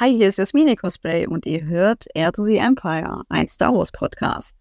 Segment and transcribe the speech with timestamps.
[0.00, 3.90] Hi, hier ist Jasmine Cosplay und ihr hört Air to the Empire, ein Star Wars
[3.90, 4.54] Podcast.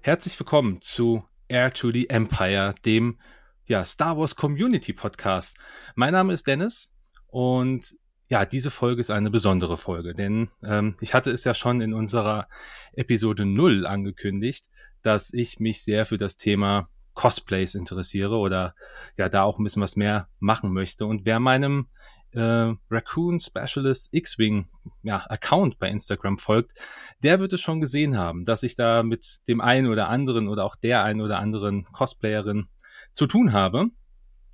[0.00, 3.18] Herzlich willkommen zu Air to the Empire, dem
[3.66, 5.58] ja, Star Wars Community Podcast.
[5.94, 6.94] Mein Name ist Dennis
[7.26, 7.94] und
[8.30, 11.92] ja, diese Folge ist eine besondere Folge, denn ähm, ich hatte es ja schon in
[11.92, 12.48] unserer
[12.92, 14.70] Episode 0 angekündigt,
[15.02, 18.76] dass ich mich sehr für das Thema Cosplays interessiere oder
[19.16, 21.06] ja, da auch ein bisschen was mehr machen möchte.
[21.06, 21.88] Und wer meinem
[22.30, 24.68] äh, Raccoon Specialist X-Wing
[25.02, 26.78] ja, Account bei Instagram folgt,
[27.24, 30.64] der wird es schon gesehen haben, dass ich da mit dem einen oder anderen oder
[30.64, 32.68] auch der einen oder anderen Cosplayerin
[33.12, 33.86] zu tun habe.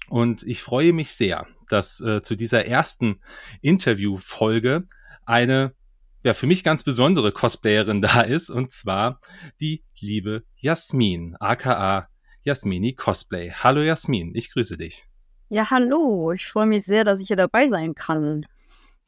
[0.08, 3.20] Und ich freue mich sehr, dass äh, zu dieser ersten
[3.60, 4.88] Interview-Folge
[5.24, 5.74] eine
[6.22, 9.20] ja für mich ganz besondere Cosplayerin da ist, und zwar
[9.60, 12.08] die liebe Jasmin, aka
[12.42, 13.50] Jasmini Cosplay.
[13.50, 15.04] Hallo Jasmin, ich grüße dich.
[15.48, 18.46] Ja, hallo, ich freue mich sehr, dass ich hier dabei sein kann.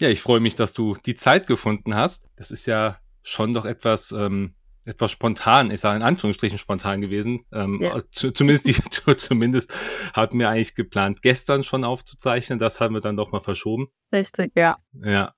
[0.01, 2.29] Ja, ich freue mich, dass du die Zeit gefunden hast.
[2.37, 4.55] Das ist ja schon doch etwas ähm,
[4.89, 7.45] etwas spontan, ist ja in Anführungsstrichen spontan gewesen.
[7.53, 8.03] Ähm, ja.
[8.11, 9.73] zumindest die Tour, zumindest
[10.15, 12.59] hatten wir eigentlich geplant, gestern schon aufzuzeichnen.
[12.59, 13.89] Das haben wir dann doch mal verschoben.
[14.13, 14.77] Richtig, ja.
[14.95, 15.35] Ja.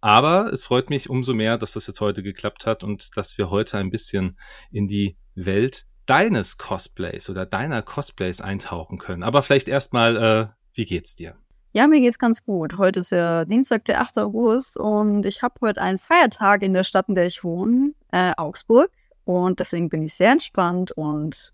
[0.00, 3.50] Aber es freut mich umso mehr, dass das jetzt heute geklappt hat und dass wir
[3.50, 4.38] heute ein bisschen
[4.70, 9.22] in die Welt deines Cosplays oder deiner Cosplays eintauchen können.
[9.22, 11.36] Aber vielleicht erstmal, äh, wie geht's dir?
[11.72, 12.78] Ja, mir geht's ganz gut.
[12.78, 14.18] Heute ist ja Dienstag, der 8.
[14.18, 18.32] August und ich habe heute einen Feiertag in der Stadt, in der ich wohne, äh,
[18.36, 18.90] Augsburg.
[19.24, 21.52] Und deswegen bin ich sehr entspannt und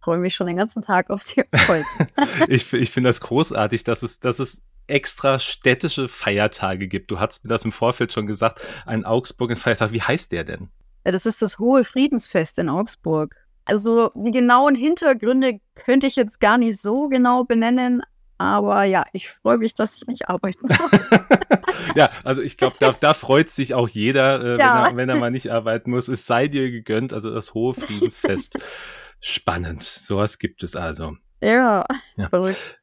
[0.00, 1.86] freue mich schon den ganzen Tag auf die Folge.
[2.48, 7.12] ich ich finde das großartig, dass es, dass es extra städtische Feiertage gibt.
[7.12, 9.92] Du hast mir das im Vorfeld schon gesagt, ein Augsburger Feiertag.
[9.92, 10.70] Wie heißt der denn?
[11.04, 13.36] Ja, das ist das Hohe Friedensfest in Augsburg.
[13.64, 18.02] Also die genauen Hintergründe könnte ich jetzt gar nicht so genau benennen,
[18.42, 20.78] aber ja, ich freue mich, dass ich nicht arbeiten muss.
[21.94, 24.84] ja, also ich glaube, da, da freut sich auch jeder, äh, ja.
[24.84, 26.08] wenn, er, wenn er mal nicht arbeiten muss.
[26.08, 28.58] Es sei dir gegönnt, also das hohe Friedensfest.
[29.20, 29.82] Spannend.
[29.82, 31.16] Sowas gibt es also.
[31.40, 31.86] Ja,
[32.16, 32.28] ja.
[32.28, 32.82] verrückt.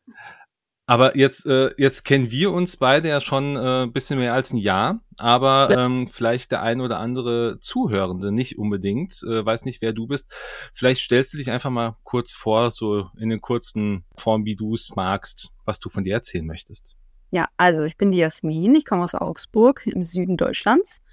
[0.89, 4.57] Aber jetzt, äh, jetzt kennen wir uns beide ja schon äh, bisschen mehr als ein
[4.57, 9.93] Jahr, aber ähm, vielleicht der ein oder andere Zuhörende nicht unbedingt, äh, weiß nicht, wer
[9.93, 10.33] du bist.
[10.73, 14.73] Vielleicht stellst du dich einfach mal kurz vor, so in den kurzen Form, wie du
[14.73, 16.97] es magst, was du von dir erzählen möchtest.
[17.29, 21.03] Ja, also ich bin die Jasmin, ich komme aus Augsburg im Süden Deutschlands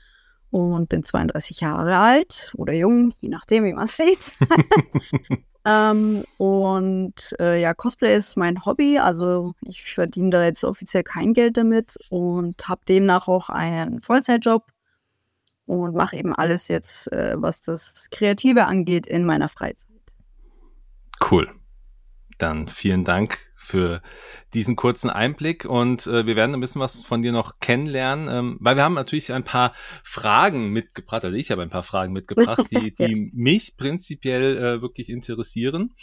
[0.51, 4.33] und bin 32 Jahre alt oder jung, je nachdem, wie man es sieht.
[5.67, 11.33] Ähm, und äh, ja, Cosplay ist mein Hobby, also ich verdiene da jetzt offiziell kein
[11.35, 14.63] Geld damit und habe demnach auch einen Vollzeitjob
[15.67, 19.89] und mache eben alles jetzt, äh, was das Kreative angeht, in meiner Freizeit.
[21.29, 21.51] Cool.
[22.39, 24.01] Dann vielen Dank für
[24.55, 28.59] diesen kurzen Einblick und äh, wir werden ein bisschen was von dir noch kennenlernen, ähm,
[28.61, 32.67] weil wir haben natürlich ein paar Fragen mitgebracht, also ich habe ein paar Fragen mitgebracht,
[32.71, 33.31] die, die ja.
[33.33, 35.95] mich prinzipiell äh, wirklich interessieren.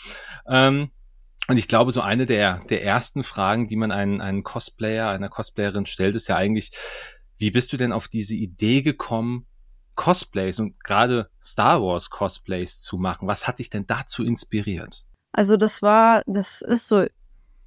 [0.47, 0.91] Ähm,
[1.47, 5.29] und ich glaube, so eine der, der ersten Fragen, die man einen, einen Cosplayer, einer
[5.29, 6.71] Cosplayerin stellt, ist ja eigentlich,
[7.37, 9.47] wie bist du denn auf diese Idee gekommen,
[9.95, 13.27] Cosplays und gerade Star Wars Cosplays zu machen?
[13.27, 15.05] Was hat dich denn dazu inspiriert?
[15.33, 17.05] Also das war, das ist so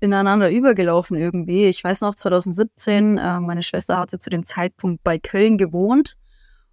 [0.00, 1.66] ineinander übergelaufen irgendwie.
[1.66, 6.16] Ich weiß noch, 2017, äh, meine Schwester hatte zu dem Zeitpunkt bei Köln gewohnt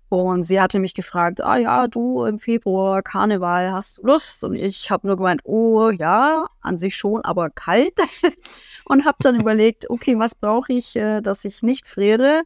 [0.10, 4.44] und sie hatte mich gefragt, ah ja, du im Februar Karneval, hast du Lust?
[4.44, 7.96] Und ich habe nur gemeint, oh ja, an sich schon, aber kalt.
[8.86, 12.44] und habe dann überlegt, okay, was brauche ich, äh, dass ich nicht friere?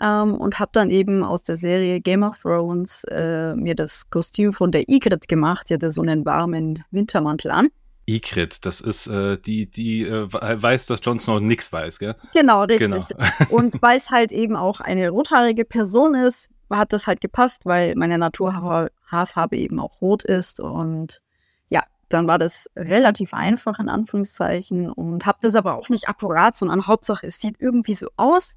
[0.00, 4.52] Ähm, und habe dann eben aus der Serie Game of Thrones äh, mir das Kostüm
[4.52, 5.70] von der Ygritte gemacht.
[5.70, 7.68] Die hatte so einen warmen Wintermantel an.
[8.16, 12.16] Ikrit, das ist äh, die, die äh, weiß, dass Jon Snow nichts weiß, gell?
[12.32, 13.08] Genau, richtig.
[13.08, 13.26] Genau.
[13.50, 17.94] und weil es halt eben auch eine rothaarige Person ist, hat das halt gepasst, weil
[17.96, 21.20] meine Naturhaarfarbe eben auch rot ist und
[21.68, 26.56] ja, dann war das relativ einfach in Anführungszeichen und habe das aber auch nicht akkurat,
[26.56, 28.56] sondern Hauptsache es sieht irgendwie so aus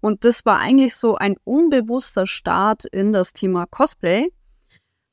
[0.00, 4.32] und das war eigentlich so ein unbewusster Start in das Thema Cosplay.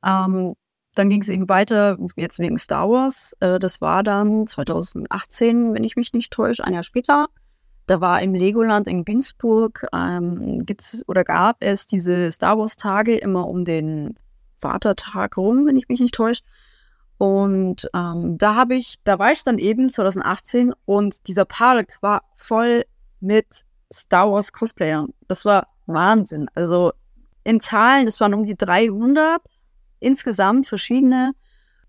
[0.05, 0.55] Ähm,
[0.95, 3.35] dann ging es eben weiter, jetzt wegen Star Wars.
[3.41, 7.27] Äh, das war dann 2018, wenn ich mich nicht täusche, ein Jahr später.
[7.85, 13.47] Da war im Legoland in Günzburg, ähm, gibt's oder gab es diese Star Wars-Tage immer
[13.47, 14.15] um den
[14.57, 16.41] Vatertag rum, wenn ich mich nicht täusche.
[17.17, 22.23] Und ähm, da habe ich, da war ich dann eben 2018 und dieser Park war
[22.35, 22.85] voll
[23.19, 25.13] mit Star Wars Cosplayern.
[25.27, 26.49] Das war Wahnsinn.
[26.55, 26.91] Also
[27.43, 29.41] in Zahlen, es waren um die 300
[29.99, 31.33] insgesamt verschiedene.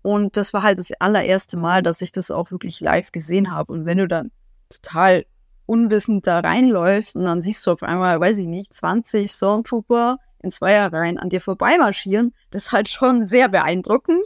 [0.01, 3.73] Und das war halt das allererste Mal, dass ich das auch wirklich live gesehen habe.
[3.73, 4.31] Und wenn du dann
[4.69, 5.25] total
[5.65, 10.51] unwissend da reinläufst und dann siehst du auf einmal, weiß ich nicht, 20 Stormtrooper in
[10.51, 14.23] Zweierreihen an dir vorbeimarschieren, das ist halt schon sehr beeindruckend.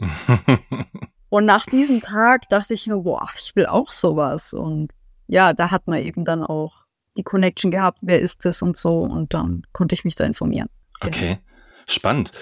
[1.28, 4.54] und nach diesem Tag dachte ich mir, boah, ich will auch sowas.
[4.54, 4.92] Und
[5.26, 6.84] ja, da hat man eben dann auch
[7.16, 9.00] die Connection gehabt, wer ist das und so.
[9.00, 10.68] Und dann konnte ich mich da informieren.
[11.00, 11.38] Okay,
[11.86, 12.32] spannend.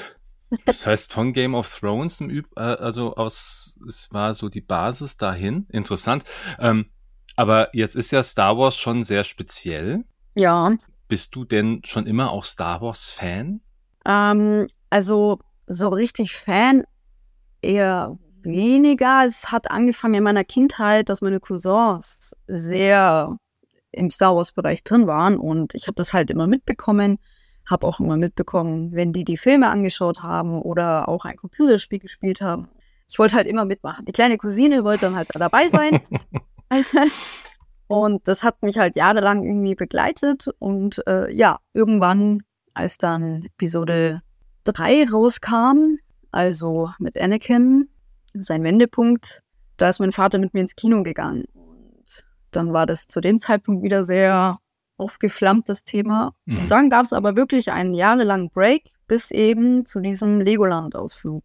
[0.64, 4.60] Das heißt, von Game of Thrones, im Üb äh, also aus, es war so die
[4.60, 5.66] Basis dahin.
[5.70, 6.24] Interessant.
[6.58, 6.86] Ähm,
[7.36, 10.04] aber jetzt ist ja Star Wars schon sehr speziell.
[10.34, 10.76] Ja.
[11.08, 13.60] Bist du denn schon immer auch Star Wars-Fan?
[14.04, 16.84] Ähm, also so richtig Fan
[17.62, 19.24] eher weniger.
[19.26, 23.36] Es hat angefangen in meiner Kindheit, dass meine Cousins sehr
[23.92, 27.18] im Star Wars-Bereich drin waren und ich habe das halt immer mitbekommen
[27.70, 32.40] habe auch immer mitbekommen, wenn die die Filme angeschaut haben oder auch ein Computerspiel gespielt
[32.40, 32.68] haben.
[33.08, 34.04] Ich wollte halt immer mitmachen.
[34.04, 36.00] Die kleine Cousine wollte dann halt dabei sein.
[37.88, 40.48] und das hat mich halt jahrelang irgendwie begleitet.
[40.58, 42.42] Und äh, ja, irgendwann,
[42.74, 44.22] als dann Episode
[44.64, 45.96] 3 rauskam,
[46.30, 47.88] also mit Anakin,
[48.34, 49.42] sein Wendepunkt,
[49.76, 51.46] da ist mein Vater mit mir ins Kino gegangen.
[51.54, 54.58] Und dann war das zu dem Zeitpunkt wieder sehr
[55.00, 56.34] aufgeflammt, das Thema.
[56.44, 56.58] Mhm.
[56.58, 61.44] Und dann gab es aber wirklich einen jahrelangen Break bis eben zu diesem Legoland-Ausflug.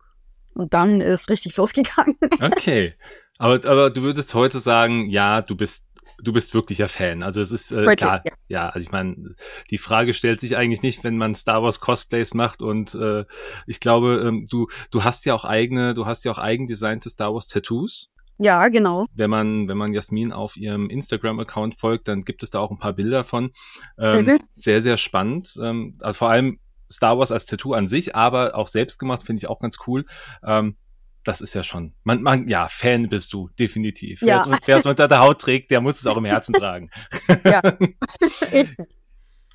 [0.54, 2.16] Und dann ist richtig losgegangen.
[2.40, 2.94] Okay.
[3.38, 5.86] Aber, aber du würdest heute sagen, ja, du bist
[6.22, 7.24] du bist wirklicher Fan.
[7.24, 8.32] Also es ist äh, klar, ja.
[8.48, 8.70] ja.
[8.70, 9.36] Also ich meine,
[9.70, 13.26] die Frage stellt sich eigentlich nicht, wenn man Star Wars Cosplays macht und äh,
[13.68, 17.34] ich glaube, ähm, du du hast ja auch eigene, du hast ja auch eigendesignte Star
[17.34, 18.15] Wars Tattoos.
[18.38, 19.06] Ja, genau.
[19.14, 22.78] Wenn man, wenn man Jasmin auf ihrem Instagram-Account folgt, dann gibt es da auch ein
[22.78, 23.52] paar Bilder von.
[23.98, 24.40] Ähm, mhm.
[24.52, 25.58] Sehr, sehr spannend.
[25.62, 26.60] Ähm, also vor allem
[26.92, 30.06] Star Wars als Tattoo an sich, aber auch selbst gemacht, finde ich auch ganz cool.
[30.44, 30.76] Ähm,
[31.24, 34.22] das ist ja schon, man, man, ja, Fan bist du, definitiv.
[34.22, 34.46] Ja.
[34.66, 36.90] Wer es unter der Haut trägt, der muss es auch im Herzen tragen.
[37.44, 37.62] Ja.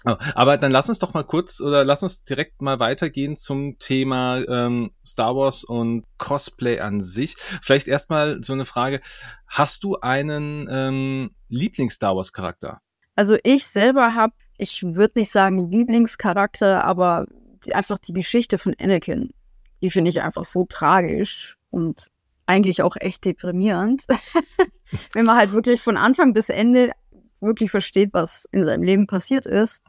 [0.06, 3.78] Oh, aber dann lass uns doch mal kurz oder lass uns direkt mal weitergehen zum
[3.78, 7.36] Thema ähm, Star Wars und Cosplay an sich.
[7.60, 9.00] Vielleicht erstmal so eine Frage:
[9.46, 12.80] Hast du einen ähm, Lieblings-Star Wars-Charakter?
[13.14, 17.26] Also ich selber habe, ich würde nicht sagen Lieblingscharakter, aber
[17.66, 19.34] die, einfach die Geschichte von Anakin,
[19.82, 22.10] die finde ich einfach so tragisch und
[22.46, 24.04] eigentlich auch echt deprimierend,
[25.12, 26.92] wenn man halt wirklich von Anfang bis Ende
[27.40, 29.82] wirklich versteht, was in seinem Leben passiert ist,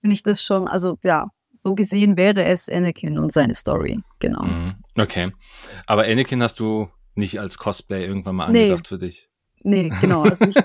[0.00, 1.28] finde ich das schon, also ja,
[1.62, 4.44] so gesehen wäre es Anakin und seine Story, genau.
[4.44, 4.74] Mhm.
[4.96, 5.32] Okay.
[5.86, 8.88] Aber Anakin hast du nicht als Cosplay irgendwann mal angedacht nee.
[8.88, 9.28] für dich?
[9.62, 10.22] Nee, genau.
[10.22, 10.56] Also ich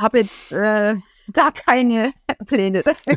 [0.00, 0.94] habe jetzt äh,
[1.32, 2.12] da keine
[2.46, 3.16] Pläne dafür.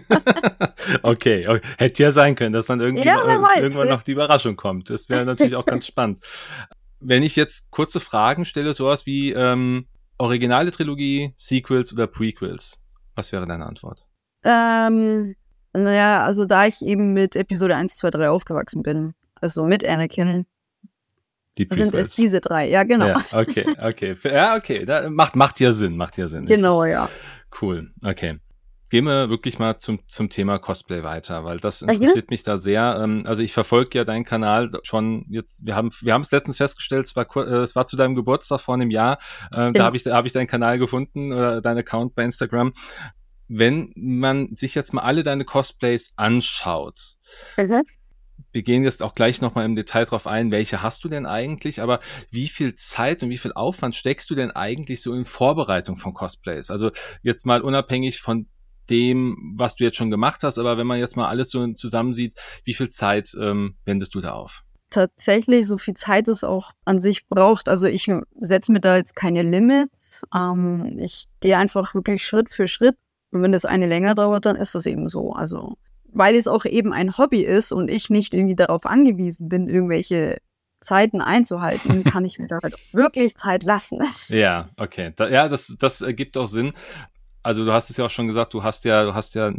[1.03, 4.55] okay, okay, hätte ja sein können, dass dann irgendwie ja, noch, irgendwann noch die Überraschung
[4.55, 4.89] kommt.
[4.89, 6.23] Das wäre natürlich auch ganz spannend.
[6.99, 9.87] Wenn ich jetzt kurze Fragen stelle, sowas wie ähm,
[10.17, 12.81] originale Trilogie, Sequels oder Prequels,
[13.15, 14.05] was wäre deine Antwort?
[14.43, 15.35] Ähm,
[15.73, 20.45] naja, also da ich eben mit Episode 1, 2, 3 aufgewachsen bin, also mit Anakin,
[21.57, 23.07] die sind es diese drei, ja, genau.
[23.07, 24.15] Ja, okay, okay.
[24.23, 24.85] Ja, okay.
[24.85, 26.45] Da macht, macht ja Sinn, macht ja Sinn.
[26.45, 27.09] Genau, ja.
[27.59, 28.39] Cool, okay.
[28.89, 32.29] Gehen wir wirklich mal zum, zum Thema Cosplay weiter, weil das interessiert ja.
[32.29, 32.99] mich da sehr.
[33.03, 36.57] Ähm, also ich verfolge ja deinen Kanal schon jetzt, wir haben wir haben es letztens
[36.57, 39.19] festgestellt, es war, äh, es war zu deinem Geburtstag vor einem Jahr,
[39.51, 39.71] genau.
[39.71, 42.73] da habe ich, da hab ich deinen Kanal gefunden oder deinen Account bei Instagram
[43.47, 47.15] wenn man sich jetzt mal alle deine Cosplays anschaut,
[47.55, 47.83] mhm.
[48.51, 51.81] wir gehen jetzt auch gleich nochmal im Detail drauf ein, welche hast du denn eigentlich,
[51.81, 55.95] aber wie viel Zeit und wie viel Aufwand steckst du denn eigentlich so in Vorbereitung
[55.95, 56.69] von Cosplays?
[56.69, 56.91] Also
[57.23, 58.47] jetzt mal unabhängig von
[58.89, 62.33] dem, was du jetzt schon gemacht hast, aber wenn man jetzt mal alles so zusammensieht,
[62.63, 64.63] wie viel Zeit ähm, wendest du da auf?
[64.89, 67.67] tatsächlich so viel Zeit es auch an sich braucht.
[67.67, 70.23] Also ich setze mir da jetzt keine Limits.
[70.33, 72.95] Ähm, ich gehe einfach wirklich Schritt für Schritt
[73.31, 75.33] und wenn das eine länger dauert, dann ist das eben so.
[75.33, 75.77] Also,
[76.11, 80.37] weil es auch eben ein Hobby ist und ich nicht irgendwie darauf angewiesen bin, irgendwelche
[80.79, 84.01] Zeiten einzuhalten, kann ich mir da halt wirklich Zeit lassen.
[84.29, 85.11] Ja, okay.
[85.15, 86.71] Da, ja, das, das ergibt auch Sinn.
[87.47, 89.53] Also du hast es ja auch schon gesagt, du hast ja, du hast ja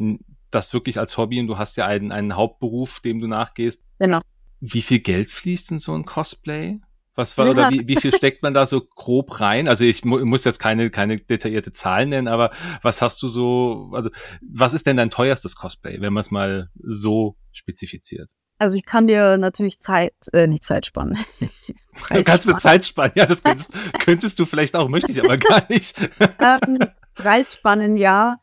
[0.50, 3.83] das wirklich als Hobby und du hast ja einen, einen Hauptberuf, dem du nachgehst.
[3.99, 4.21] Genau.
[4.61, 6.80] Wie viel Geld fließt in so ein Cosplay?
[7.14, 9.68] Was war, oder wie, wie viel steckt man da so grob rein?
[9.68, 12.50] Also ich mu muss jetzt keine, keine detaillierte Zahlen nennen, aber
[12.83, 14.11] was hast du so, also
[14.42, 18.33] was ist denn dein teuerstes Cosplay, wenn man es mal so spezifiziert?
[18.59, 21.16] Also ich kann dir natürlich Zeit, äh, nicht Zeit spannen.
[22.11, 23.71] du kannst mir Zeit spannen, ja, das könntest,
[24.04, 25.97] könntest du vielleicht auch, möchte ich aber gar nicht.
[26.38, 26.78] ähm,
[27.19, 28.37] Preisspannen, ja.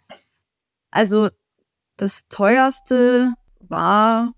[0.92, 1.30] Also
[1.96, 4.34] das teuerste war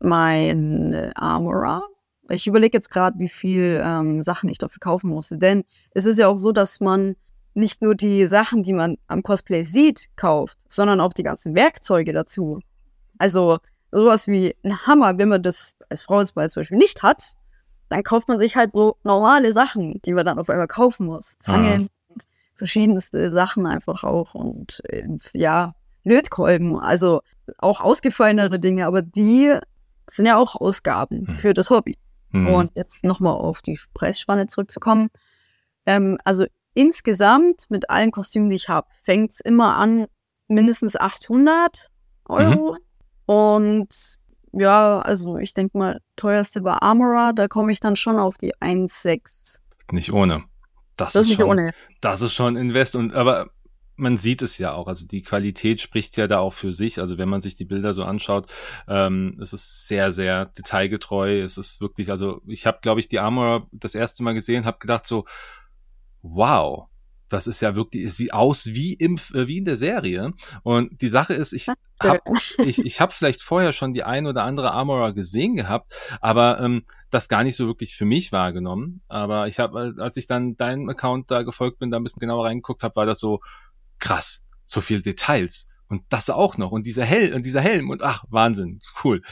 [0.00, 1.82] mein Armorer.
[2.30, 5.36] Ich überlege jetzt gerade, wie viel ähm, Sachen ich dafür kaufen musste.
[5.36, 7.16] Denn es ist ja auch so, dass man
[7.52, 12.14] nicht nur die Sachen, die man am Cosplay sieht, kauft, sondern auch die ganzen Werkzeuge
[12.14, 12.60] dazu.
[13.18, 13.58] Also
[13.90, 17.34] sowas wie ein Hammer, wenn man das als Frau zum Beispiel nicht hat,
[17.90, 21.36] dann kauft man sich halt so normale Sachen, die man dann auf einmal kaufen muss.
[21.40, 21.88] Zangen, mhm.
[22.54, 27.22] Verschiedenste Sachen einfach auch und äh, ja, Lötkolben, also
[27.58, 29.54] auch ausgefallenere Dinge, aber die
[30.08, 31.34] sind ja auch Ausgaben mhm.
[31.34, 31.96] für das Hobby.
[32.30, 32.48] Mhm.
[32.48, 35.10] Und jetzt nochmal auf die Preisspanne zurückzukommen.
[35.86, 40.06] Ähm, also insgesamt mit allen Kostümen, die ich habe, fängt es immer an
[40.48, 41.88] mindestens 800
[42.26, 42.74] Euro.
[42.74, 42.78] Mhm.
[43.26, 44.18] Und
[44.52, 48.54] ja, also ich denke mal, teuerste war Armora, da komme ich dann schon auf die
[48.56, 49.60] 1,6.
[49.90, 50.44] Nicht ohne.
[50.96, 51.72] Das, das ist, schon, ohne.
[52.00, 53.50] Das ist schon Invest und aber
[53.96, 54.88] man sieht es ja auch.
[54.88, 56.98] Also die Qualität spricht ja da auch für sich.
[56.98, 58.50] Also wenn man sich die Bilder so anschaut,
[58.88, 61.40] ähm, es ist sehr, sehr detailgetreu.
[61.40, 64.78] Es ist wirklich, also ich habe, glaube ich, die Armor das erste Mal gesehen, habe
[64.78, 65.24] gedacht so,
[66.22, 66.88] wow,
[67.32, 70.32] das ist ja wirklich, es sieht aus wie im, äh, wie in der Serie.
[70.62, 72.20] Und die Sache ist, ich habe
[72.64, 76.84] ich, ich hab vielleicht vorher schon die ein oder andere Armorer gesehen gehabt, aber ähm,
[77.10, 79.02] das gar nicht so wirklich für mich wahrgenommen.
[79.08, 82.46] Aber ich habe, als ich dann deinem Account da gefolgt bin, da ein bisschen genauer
[82.46, 83.40] reingeguckt habe, war das so
[83.98, 85.68] krass, so viel Details.
[85.88, 86.72] Und das auch noch.
[86.72, 89.22] Und dieser Hell und dieser Helm und ach, Wahnsinn, cool.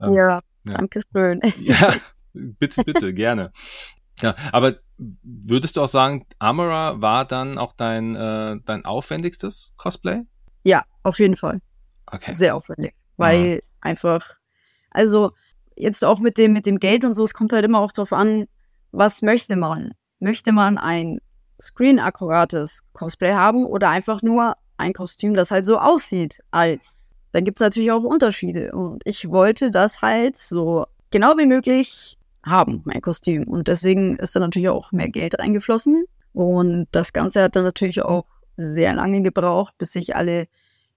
[0.00, 1.40] Ähm, ja, ja, danke schön.
[1.60, 1.92] Ja,
[2.32, 3.52] bitte, bitte, gerne.
[4.20, 4.76] Ja, aber
[5.22, 10.22] würdest du auch sagen, Amara war dann auch dein, äh, dein aufwendigstes Cosplay?
[10.64, 11.60] Ja, auf jeden Fall.
[12.06, 12.32] Okay.
[12.32, 12.94] Sehr aufwendig.
[13.16, 13.60] Weil ja.
[13.80, 14.34] einfach,
[14.90, 15.32] also
[15.76, 18.12] jetzt auch mit dem, mit dem Geld und so, es kommt halt immer auch drauf
[18.12, 18.46] an,
[18.90, 19.92] was möchte man?
[20.18, 21.20] Möchte man ein
[21.60, 27.16] screen-akkurates Cosplay haben oder einfach nur ein Kostüm, das halt so aussieht als.
[27.32, 28.72] Dann gibt es natürlich auch Unterschiede.
[28.72, 32.17] Und ich wollte das halt so genau wie möglich
[32.50, 33.44] haben, mein Kostüm.
[33.44, 36.04] Und deswegen ist da natürlich auch mehr Geld reingeflossen.
[36.32, 38.26] Und das Ganze hat dann natürlich auch
[38.56, 40.48] sehr lange gebraucht, bis ich alle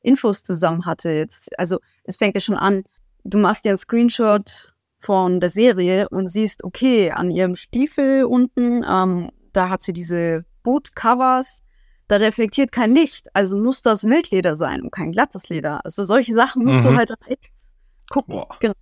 [0.01, 1.12] Infos zusammen hatte.
[1.12, 2.84] Jetzt, also es fängt ja schon an,
[3.24, 8.84] du machst dir einen Screenshot von der Serie und siehst, okay, an ihrem Stiefel unten,
[8.88, 11.63] ähm, da hat sie diese Bootcovers,
[12.08, 15.84] da reflektiert kein Licht, also muss das Wildleder sein und kein glattes Leder.
[15.86, 16.89] Also solche Sachen musst mhm.
[16.89, 17.74] du halt jetzt
[18.10, 18.43] gucken.
[18.60, 18.75] Genau.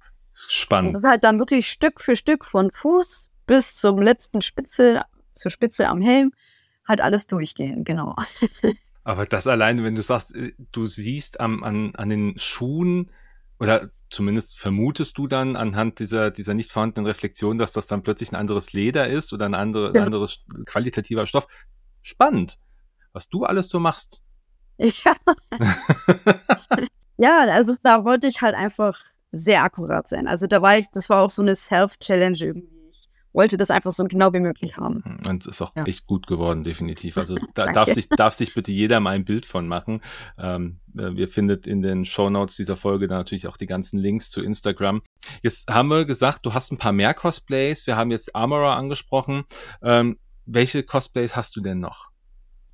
[0.48, 0.96] Spannend.
[0.96, 5.04] das ist halt dann wirklich Stück für Stück von Fuß bis zum letzten Spitze,
[5.34, 6.34] zur Spitze am Helm,
[6.88, 8.16] halt alles durchgehen, genau.
[9.04, 13.12] Aber das alleine, wenn du sagst, äh, du siehst am, an, an den Schuhen
[13.60, 18.32] oder zumindest vermutest du dann anhand dieser, dieser nicht vorhandenen Reflexion, dass das dann plötzlich
[18.32, 20.04] ein anderes Leder ist oder ein andere, ja.
[20.04, 21.48] anderes qualitativer Stoff.
[22.02, 22.60] Spannend,
[23.12, 24.24] was du alles so machst.
[24.82, 25.14] Ja.
[27.18, 30.28] ja, also da wollte ich halt einfach sehr akkurat sein.
[30.28, 32.80] Also da war ich, das war auch so eine Self-Challenge irgendwie
[33.34, 35.04] wollte das einfach so genau wie möglich haben.
[35.04, 35.86] Hm, und es ist auch ja.
[35.86, 37.18] echt gut geworden, definitiv.
[37.18, 40.02] Also da darf sich, darf sich bitte jeder mal ein Bild von machen.
[40.38, 44.00] Ähm, äh, wir findet in den Show Notes dieser Folge dann natürlich auch die ganzen
[44.00, 45.02] Links zu Instagram.
[45.44, 47.88] Jetzt haben wir gesagt, du hast ein paar mehr Cosplays.
[47.88, 49.44] Wir haben jetzt Armorer angesprochen.
[49.82, 52.10] Ähm, welche Cosplays hast du denn noch?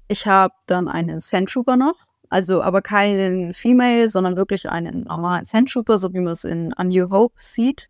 [0.08, 1.96] Ich habe dann einen Sandtrooper noch.
[2.30, 6.84] Also aber keinen Female, sondern wirklich einen normalen Sandtrooper, so wie man es in A
[6.84, 7.90] New Hope sieht.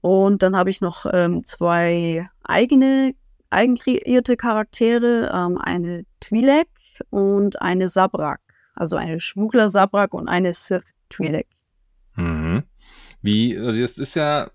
[0.00, 3.14] Und dann habe ich noch ähm, zwei eigene,
[3.50, 6.66] eigenkreierte Charaktere, ähm, eine Twi'lek
[7.10, 8.40] und eine Sabrak.
[8.74, 11.46] Also eine Schmuggler-Sabrak und eine Sith Twi'lek.
[12.16, 12.64] Mhm.
[13.22, 14.50] Wie, also das ist ja,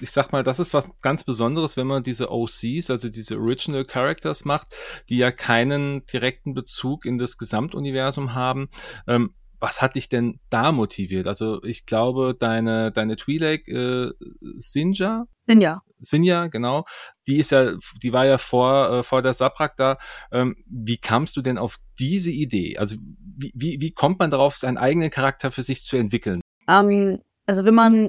[0.00, 3.84] ich sag mal, das ist was ganz Besonderes, wenn man diese OCs, also diese Original
[3.84, 4.68] Characters macht,
[5.08, 8.68] die ja keinen direkten Bezug in das Gesamtuniversum haben.
[9.06, 11.26] Ähm, was hat dich denn da motiviert?
[11.26, 14.12] Also ich glaube, deine, deine Twi'lek äh,
[14.56, 15.26] Sinja?
[15.46, 15.82] Sinja.
[16.00, 16.84] Sinja, genau.
[17.26, 19.98] Die ist ja, die war ja vor, äh, vor der Sabrak da.
[20.32, 22.78] Ähm, wie kamst du denn auf diese Idee?
[22.78, 22.96] Also
[23.36, 26.40] wie, wie, wie kommt man darauf, seinen eigenen Charakter für sich zu entwickeln?
[26.66, 28.08] Um, ähm, also wenn man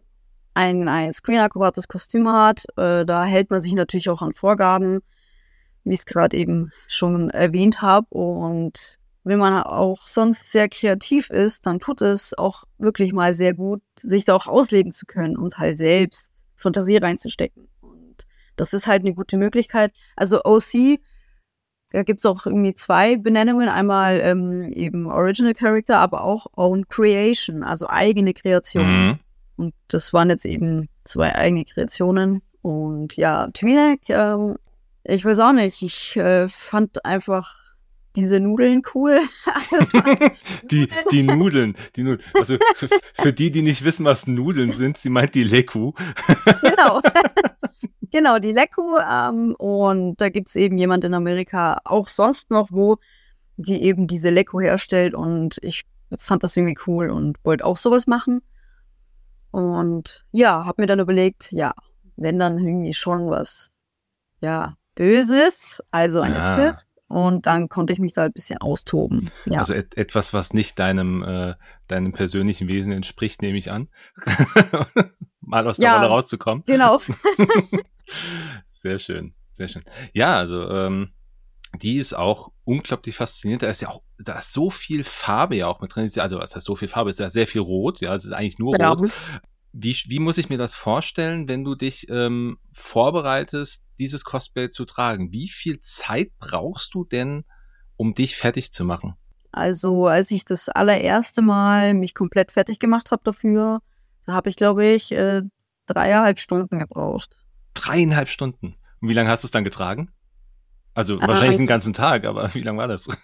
[0.54, 5.02] ein, ein screen-akkurates Kostüm hat, äh, da hält man sich natürlich auch an Vorgaben,
[5.84, 8.08] wie ich es gerade eben schon erwähnt habe.
[8.10, 13.54] Und wenn man auch sonst sehr kreativ ist, dann tut es auch wirklich mal sehr
[13.54, 17.68] gut, sich da auch ausleben zu können und halt selbst Fantasie reinzustecken.
[17.82, 19.94] Und das ist halt eine gute Möglichkeit.
[20.16, 21.00] Also OC,
[21.92, 23.70] da gibt es auch irgendwie zwei Benennungen.
[23.70, 28.86] Einmal ähm, eben Original Character, aber auch Own Creation, also eigene Kreation.
[28.86, 29.20] Mhm.
[29.56, 32.42] Und das waren jetzt eben zwei eigene Kreationen.
[32.62, 34.58] Und ja, Twi'lek, ähm,
[35.04, 37.62] ich weiß auch nicht, ich äh, fand einfach
[38.16, 39.20] diese Nudeln cool.
[40.72, 42.22] die, die Nudeln, die Nudeln.
[42.34, 42.58] Also
[43.14, 45.94] für die, die nicht wissen, was Nudeln sind, sie meint die Leku.
[46.62, 47.02] genau.
[48.12, 48.98] genau, die Leku.
[48.98, 52.98] Ähm, und da gibt es eben jemand in Amerika, auch sonst noch, wo
[53.58, 55.14] die eben diese Leku herstellt.
[55.14, 55.84] Und ich
[56.18, 58.42] fand das irgendwie cool und wollte auch sowas machen.
[59.52, 61.74] Und ja, habe mir dann überlegt, ja,
[62.16, 63.84] wenn dann irgendwie schon was,
[64.40, 66.54] ja, Böses, also eine ja.
[66.54, 69.30] Sith, und dann konnte ich mich da ein bisschen austoben.
[69.46, 69.60] Ja.
[69.60, 71.56] Also et etwas, was nicht deinem, äh,
[71.88, 73.90] deinem persönlichen Wesen entspricht, nehme ich an.
[75.42, 76.64] Mal aus der ja, Rolle rauszukommen.
[76.66, 77.02] Genau.
[78.66, 79.84] sehr schön, sehr schön.
[80.14, 81.12] Ja, also ähm,
[81.74, 83.64] die ist auch unglaublich faszinierend.
[83.64, 86.10] Da ist ja auch, da ist so viel Farbe ja auch mit drin.
[86.18, 87.10] Also, was heißt so viel Farbe?
[87.10, 88.02] Es ist ja sehr viel Rot.
[88.02, 88.94] Ja, es ist eigentlich nur genau.
[88.94, 89.12] Rot.
[89.74, 94.84] Wie, wie muss ich mir das vorstellen, wenn du dich ähm, vorbereitest, dieses Cosplay zu
[94.84, 95.32] tragen?
[95.32, 97.46] Wie viel Zeit brauchst du denn,
[97.96, 99.16] um dich fertig zu machen?
[99.54, 103.82] Also, als ich das allererste Mal mich komplett fertig gemacht habe dafür,
[104.26, 105.42] da habe ich, glaube ich, äh,
[105.86, 107.46] dreieinhalb Stunden gebraucht.
[107.74, 108.76] Dreieinhalb Stunden?
[109.00, 110.12] Und wie lange hast du es dann getragen?
[110.94, 113.08] Also ah, wahrscheinlich den ganzen Tag, aber wie lange war das?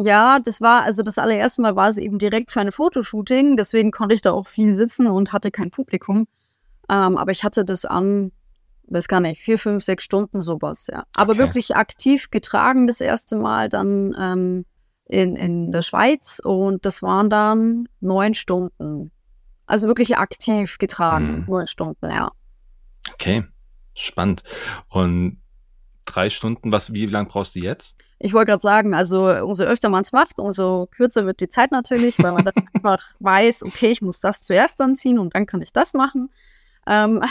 [0.00, 3.90] Ja, das war, also das allererste Mal war es eben direkt für ein Fotoshooting, deswegen
[3.90, 6.28] konnte ich da auch viel sitzen und hatte kein Publikum.
[6.88, 8.30] Ähm, aber ich hatte das an,
[8.86, 11.02] weiß gar nicht, vier, fünf, sechs Stunden sowas, ja.
[11.14, 11.40] Aber okay.
[11.40, 14.66] wirklich aktiv getragen das erste Mal dann ähm,
[15.06, 19.10] in, in der Schweiz und das waren dann neun Stunden.
[19.66, 21.44] Also wirklich aktiv getragen, mhm.
[21.48, 22.30] neun Stunden, ja.
[23.14, 23.42] Okay,
[23.94, 24.44] spannend.
[24.90, 25.38] Und
[26.12, 27.98] drei Stunden, was, wie lang brauchst du jetzt?
[28.18, 31.70] Ich wollte gerade sagen, also umso öfter man es macht, umso kürzer wird die Zeit
[31.70, 35.62] natürlich, weil man dann einfach weiß, okay, ich muss das zuerst anziehen und dann kann
[35.62, 36.30] ich das machen.
[36.86, 37.22] Ähm,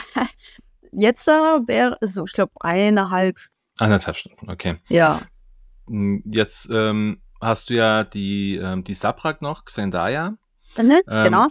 [0.91, 3.37] jetzt äh, wäre so, ich glaube, eineinhalb.
[3.79, 4.77] Eineinhalb Stunden, okay.
[4.87, 5.21] Ja.
[5.87, 10.37] Hm, jetzt ähm, hast du ja die, ähm, die Sabrak noch, Xendaya.
[10.77, 11.47] Mhm, genau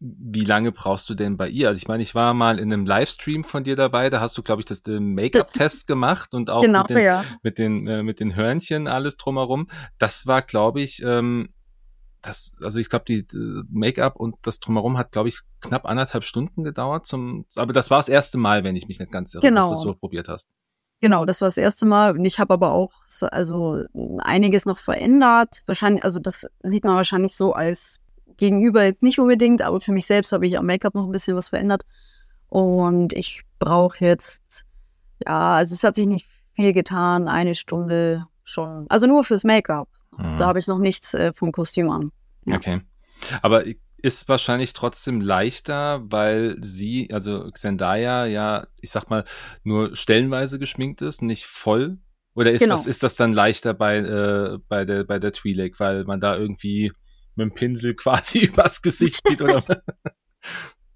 [0.00, 1.68] wie lange brauchst du denn bei ihr?
[1.68, 4.42] Also ich meine, ich war mal in einem Livestream von dir dabei, da hast du,
[4.42, 7.24] glaube ich, das Make-up-Test gemacht und auch genau, mit, den, ja.
[7.42, 9.66] mit, den, äh, mit den Hörnchen alles drumherum.
[9.98, 11.50] Das war, glaube ich, ähm,
[12.22, 13.26] das, also ich glaube, die
[13.70, 17.04] Make-up und das drumherum hat, glaube ich, knapp anderthalb Stunden gedauert.
[17.04, 19.62] Zum, aber das war das erste Mal, wenn ich mich nicht ganz irre, genau.
[19.62, 20.52] dass du das so probiert hast.
[21.02, 22.12] Genau, das war das erste Mal.
[22.12, 22.92] Und ich habe aber auch
[23.30, 23.82] also
[24.18, 25.62] einiges noch verändert.
[25.66, 28.00] Wahrscheinlich, also das sieht man wahrscheinlich so als
[28.40, 31.36] Gegenüber jetzt nicht unbedingt, aber für mich selbst habe ich am Make-up noch ein bisschen
[31.36, 31.84] was verändert.
[32.48, 34.64] Und ich brauche jetzt,
[35.24, 36.26] ja, also es hat sich nicht
[36.56, 38.86] viel getan, eine Stunde schon.
[38.88, 39.88] Also nur fürs Make-up.
[40.18, 40.38] Mhm.
[40.38, 42.10] Da habe ich noch nichts äh, vom Kostüm an.
[42.46, 42.56] Ja.
[42.56, 42.80] Okay.
[43.42, 43.64] Aber
[43.98, 49.24] ist wahrscheinlich trotzdem leichter, weil sie, also Zendaya, ja, ich sag mal,
[49.62, 51.98] nur stellenweise geschminkt ist, nicht voll.
[52.34, 52.74] Oder ist, genau.
[52.74, 56.36] das, ist das dann leichter bei, äh, bei der, bei der Twi'lek, weil man da
[56.36, 56.92] irgendwie
[57.36, 59.62] mit dem Pinsel quasi übers Gesicht geht oder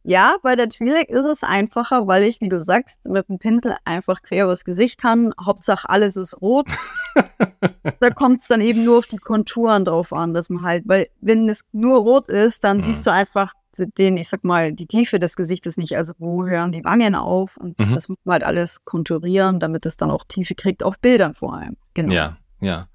[0.07, 3.75] Ja, bei der Twi'lek ist es einfacher, weil ich, wie du sagst, mit dem Pinsel
[3.87, 5.33] einfach quer übers Gesicht kann.
[5.43, 6.67] Hauptsache alles ist rot.
[8.01, 11.09] da kommt es dann eben nur auf die Konturen drauf an, dass man halt, weil
[11.23, 12.83] wenn es nur rot ist, dann mhm.
[12.83, 15.97] siehst du einfach den, ich sag mal, die Tiefe des Gesichtes nicht.
[15.97, 17.57] Also wo hören die Wangen auf?
[17.57, 17.95] Und mhm.
[17.95, 21.55] das muss man halt alles konturieren, damit es dann auch Tiefe kriegt, auf Bildern vor
[21.55, 21.77] allem.
[21.95, 22.13] Genau.
[22.13, 22.89] Ja, ja.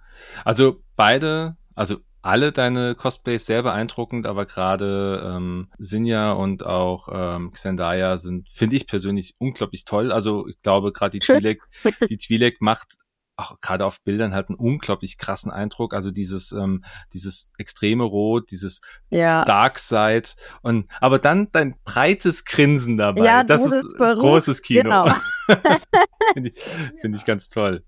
[0.45, 7.51] Also beide, also alle deine Cosplays sehr beeindruckend, aber gerade ähm, Sinja und auch ähm,
[7.51, 10.11] Xandaya sind, finde ich persönlich, unglaublich toll.
[10.11, 11.59] Also ich glaube, gerade die Twi'lek,
[12.09, 12.97] die Twi'lek macht
[13.39, 15.93] auch gerade auf Bildern halt einen unglaublich krassen Eindruck.
[15.93, 19.45] Also dieses, ähm, dieses extreme Rot, dieses ja.
[19.45, 20.29] Dark Side
[20.61, 23.23] und aber dann dein breites Grinsen dabei.
[23.23, 24.83] Ja, das ist großes Kino.
[24.83, 25.07] Genau.
[26.33, 26.61] Finde ich,
[26.99, 27.83] find ich ganz toll.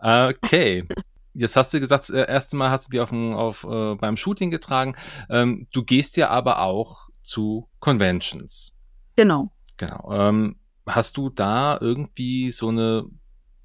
[0.00, 0.88] Okay.
[1.32, 4.16] Jetzt hast du gesagt, das äh, erste Mal hast du die auf, auf äh, beim
[4.16, 4.96] Shooting getragen.
[5.28, 8.78] Ähm, du gehst ja aber auch zu Conventions.
[9.16, 9.52] Genau.
[9.76, 10.10] Genau.
[10.12, 13.04] Ähm, hast du da irgendwie so eine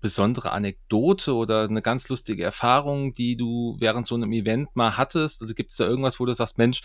[0.06, 5.42] besondere Anekdote oder eine ganz lustige Erfahrung, die du während so einem Event mal hattest?
[5.42, 6.84] Also gibt es da irgendwas, wo du sagst, Mensch,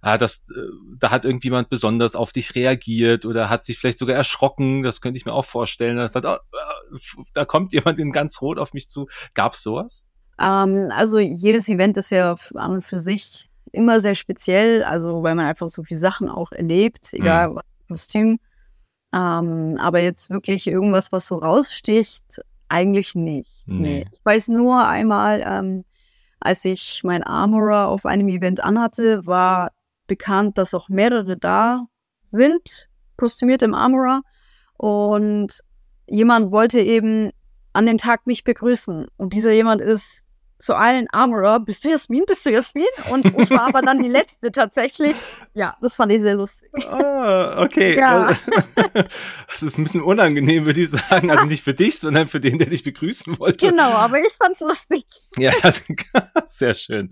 [0.00, 0.60] ah, das, äh,
[0.98, 4.82] da hat irgendjemand besonders auf dich reagiert oder hat sich vielleicht sogar erschrocken?
[4.82, 5.98] Das könnte ich mir auch vorstellen.
[5.98, 6.98] Dass sagt, oh, äh,
[7.34, 9.06] da kommt jemand in ganz rot auf mich zu.
[9.34, 10.08] Gab es sowas?
[10.40, 15.34] Ähm, also jedes Event ist ja an und für sich immer sehr speziell, also weil
[15.34, 17.54] man einfach so viele Sachen auch erlebt, egal mhm.
[17.56, 18.38] was Kostüm.
[19.14, 23.50] Ähm, aber jetzt wirklich irgendwas, was so raussticht, eigentlich nicht.
[23.66, 23.80] Nee.
[23.80, 24.06] nee.
[24.10, 25.84] Ich weiß nur einmal, ähm,
[26.40, 29.72] als ich mein Armorer auf einem Event anhatte, war
[30.06, 31.86] bekannt, dass auch mehrere da
[32.24, 34.22] sind, kostümiert im Armorer.
[34.76, 35.60] Und
[36.08, 37.30] jemand wollte eben
[37.74, 39.06] an dem Tag mich begrüßen.
[39.16, 40.21] Und dieser jemand ist
[40.62, 42.86] zu allen Armorer, bist du Jasmin, bist du Jasmin?
[43.10, 45.16] Und ich war aber dann die Letzte tatsächlich.
[45.54, 46.70] Ja, das fand ich sehr lustig.
[46.86, 47.96] Ah, okay.
[47.98, 48.36] Ja.
[49.48, 51.30] Das ist ein bisschen unangenehm, würde ich sagen.
[51.30, 53.68] Also nicht für dich, sondern für den, der dich begrüßen wollte.
[53.68, 55.04] Genau, aber ich fand's lustig.
[55.36, 55.88] Ja, das ist
[56.58, 57.10] sehr schön.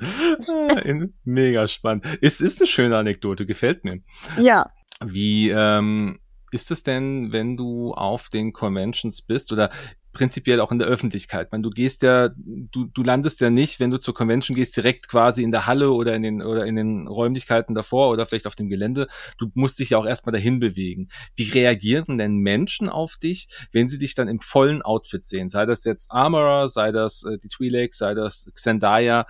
[1.24, 2.06] Mega spannend.
[2.22, 4.00] Es ist eine schöne Anekdote, gefällt mir.
[4.38, 4.70] Ja.
[5.04, 6.18] Wie ähm,
[6.50, 9.70] ist es denn, wenn du auf den Conventions bist oder
[10.12, 11.52] prinzipiell auch in der Öffentlichkeit.
[11.52, 15.08] Man, du gehst ja, du, du landest ja nicht, wenn du zur Convention gehst, direkt
[15.08, 18.54] quasi in der Halle oder in den oder in den Räumlichkeiten davor oder vielleicht auf
[18.54, 19.06] dem Gelände.
[19.38, 21.08] Du musst dich ja auch erstmal dahin bewegen.
[21.36, 25.48] Wie reagieren denn Menschen auf dich, wenn sie dich dann im vollen Outfit sehen?
[25.48, 29.26] Sei das jetzt Armorer, sei das äh, die Twi'lek, sei das Xandaya.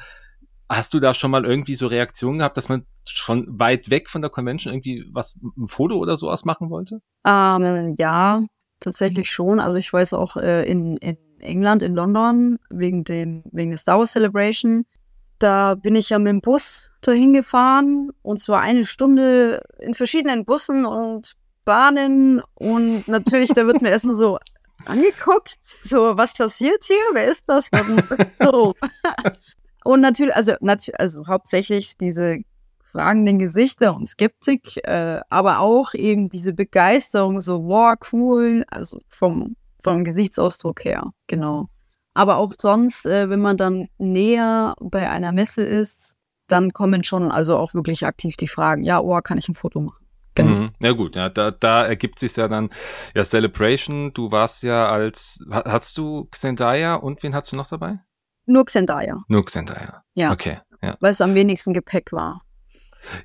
[0.69, 4.21] Hast du da schon mal irgendwie so Reaktionen gehabt, dass man schon weit weg von
[4.21, 7.01] der Convention irgendwie was, ein Foto oder sowas machen wollte?
[7.27, 8.45] Ähm, ja,
[8.81, 9.61] tatsächlich schon.
[9.61, 13.99] Also ich weiß auch äh, in, in England, in London, wegen dem, wegen der Star
[13.99, 14.87] Wars Celebration,
[15.39, 20.45] da bin ich ja mit dem Bus dahin gefahren und zwar eine Stunde in verschiedenen
[20.45, 24.39] Bussen und Bahnen und natürlich, da wird mir erstmal so
[24.87, 26.97] angeguckt, so, was passiert hier?
[27.13, 27.71] Wer ist das?
[28.43, 28.75] so.
[29.85, 32.39] Und natürlich, also, nat also hauptsächlich diese
[32.91, 39.57] fragenden Gesichter und Skeptik, äh, aber auch eben diese Begeisterung, so, wow, cool, also vom,
[39.83, 41.69] vom Gesichtsausdruck her, genau.
[42.15, 46.17] Aber auch sonst, äh, wenn man dann näher bei einer Messe ist,
[46.49, 49.81] dann kommen schon also auch wirklich aktiv die Fragen, ja, oh, kann ich ein Foto
[49.81, 50.05] machen?
[50.35, 50.51] Genau.
[50.51, 50.71] Mhm.
[50.83, 52.71] Ja gut, ja, da, da ergibt sich ja dann
[53.15, 54.13] ja Celebration.
[54.13, 57.99] Du warst ja als, hast du Xendaya und wen hast du noch dabei?
[58.47, 59.23] Nur Xendaya.
[59.29, 60.03] Nur Xendaya.
[60.15, 60.33] Ja.
[60.33, 60.59] Okay.
[60.83, 60.97] Ja.
[61.01, 62.43] Weil es am wenigsten Gepäck war.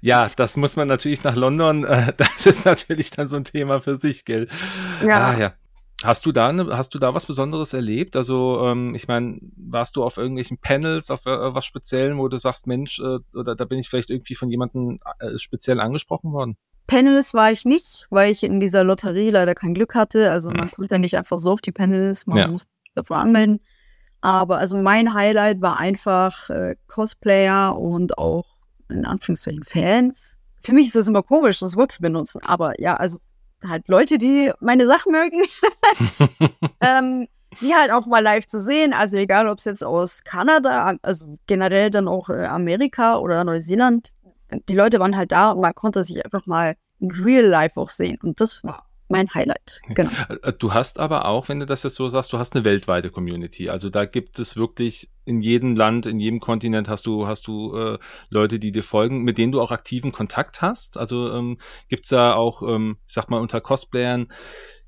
[0.01, 3.79] Ja, das muss man natürlich nach London, äh, das ist natürlich dann so ein Thema
[3.79, 4.47] für sich, gell?
[5.05, 5.29] Ja.
[5.29, 5.53] Ah, ja.
[6.03, 8.17] Hast du da ne, hast du da was Besonderes erlebt?
[8.17, 12.37] Also ähm, ich meine, warst du auf irgendwelchen Panels, auf äh, was Speziellen, wo du
[12.37, 16.57] sagst, Mensch, äh, oder da bin ich vielleicht irgendwie von jemandem äh, speziell angesprochen worden?
[16.87, 20.31] Panels war ich nicht, weil ich in dieser Lotterie leider kein Glück hatte.
[20.31, 20.71] Also man hm.
[20.71, 22.47] konnte ja nicht einfach so auf die Panels, man ja.
[22.49, 23.61] musste davor anmelden.
[24.21, 28.54] Aber also mein Highlight war einfach äh, Cosplayer und auch
[28.89, 30.37] in Anführungszeichen Fans.
[30.63, 32.41] Für mich ist das immer komisch, das Wort zu benutzen.
[32.43, 33.19] Aber ja, also
[33.63, 35.41] halt Leute, die meine Sachen mögen,
[36.81, 37.27] ähm,
[37.61, 38.93] die halt auch mal live zu sehen.
[38.93, 44.11] Also egal, ob es jetzt aus Kanada, also generell dann auch äh, Amerika oder Neuseeland.
[44.69, 47.89] Die Leute waren halt da und man konnte sich einfach mal in Real Life auch
[47.89, 48.17] sehen.
[48.21, 49.81] Und das war mein Highlight.
[49.89, 50.09] Genau.
[50.41, 53.09] Äh, du hast aber auch, wenn du das jetzt so sagst, du hast eine weltweite
[53.09, 53.69] Community.
[53.69, 57.75] Also da gibt es wirklich in jedem Land, in jedem Kontinent hast du hast du
[57.75, 60.97] äh, Leute, die dir folgen, mit denen du auch aktiven Kontakt hast.
[60.97, 64.27] Also ähm, gibt es da auch, ähm, ich sag mal unter Cosplayern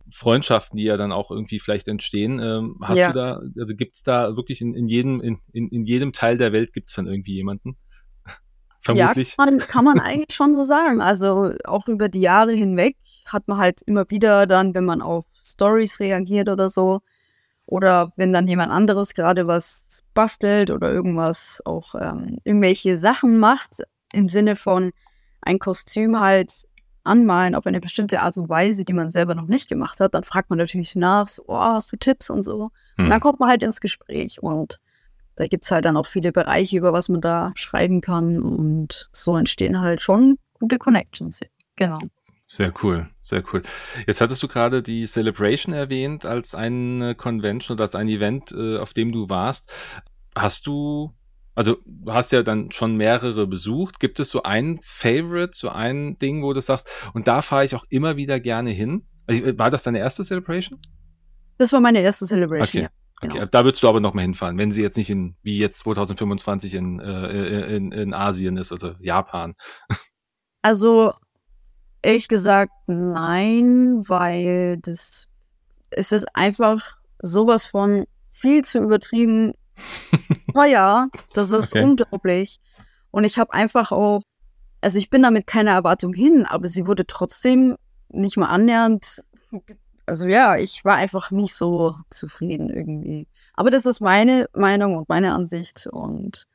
[0.09, 2.39] Freundschaften, die ja dann auch irgendwie vielleicht entstehen.
[2.39, 3.11] Ähm, hast ja.
[3.11, 6.37] du da, also gibt es da wirklich in, in jedem in, in, in jedem Teil
[6.37, 7.77] der Welt gibt es dann irgendwie jemanden?
[8.95, 9.35] Vermutlich.
[9.37, 11.01] Ja, kann man, kann man eigentlich schon so sagen.
[11.01, 12.95] Also auch über die Jahre hinweg
[13.25, 17.01] hat man halt immer wieder dann, wenn man auf Stories reagiert oder so,
[17.65, 23.83] oder wenn dann jemand anderes gerade was bastelt oder irgendwas auch ähm, irgendwelche Sachen macht,
[24.13, 24.93] im Sinne von
[25.41, 26.65] ein Kostüm halt
[27.03, 30.23] anmalen auf eine bestimmte Art und Weise, die man selber noch nicht gemacht hat, dann
[30.23, 32.71] fragt man natürlich nach, so, oh, hast du Tipps und so.
[32.95, 33.05] Hm.
[33.05, 34.79] Und dann kommt man halt ins Gespräch und
[35.37, 38.41] da gibt es halt dann auch viele Bereiche, über was man da schreiben kann.
[38.41, 41.41] Und so entstehen halt schon gute Connections.
[41.75, 41.97] Genau.
[42.45, 43.61] Sehr cool, sehr cool.
[44.07, 48.77] Jetzt hattest du gerade die Celebration erwähnt als eine Convention oder als ein Event, äh,
[48.77, 49.71] auf dem du warst.
[50.33, 51.13] Hast du,
[51.55, 53.99] also du hast ja dann schon mehrere besucht.
[53.99, 57.75] Gibt es so ein Favorite, so ein Ding, wo du sagst, und da fahre ich
[57.75, 59.05] auch immer wieder gerne hin?
[59.27, 60.79] Also, war das deine erste Celebration?
[61.57, 62.89] Das war meine erste Celebration, okay.
[62.93, 62.96] ja.
[63.21, 63.45] Okay, genau.
[63.45, 66.75] da würdest du aber noch mal hinfahren, wenn sie jetzt nicht in, wie jetzt 2025
[66.75, 69.55] in, äh, in, in Asien ist, also Japan.
[70.61, 71.13] Also,
[72.01, 75.27] ehrlich gesagt, nein, weil das,
[75.89, 79.53] es ist einfach sowas von viel zu übertrieben
[80.53, 81.09] teuer.
[81.33, 81.83] Das ist okay.
[81.83, 82.59] unglaublich.
[83.11, 84.21] Und ich habe einfach auch,
[84.81, 87.77] also ich bin da mit keiner Erwartung hin, aber sie wurde trotzdem
[88.09, 89.23] nicht mal annähernd
[90.07, 93.27] also ja, ich war einfach nicht so zufrieden irgendwie.
[93.53, 95.87] Aber das ist meine Meinung und meine Ansicht.
[95.91, 96.47] Und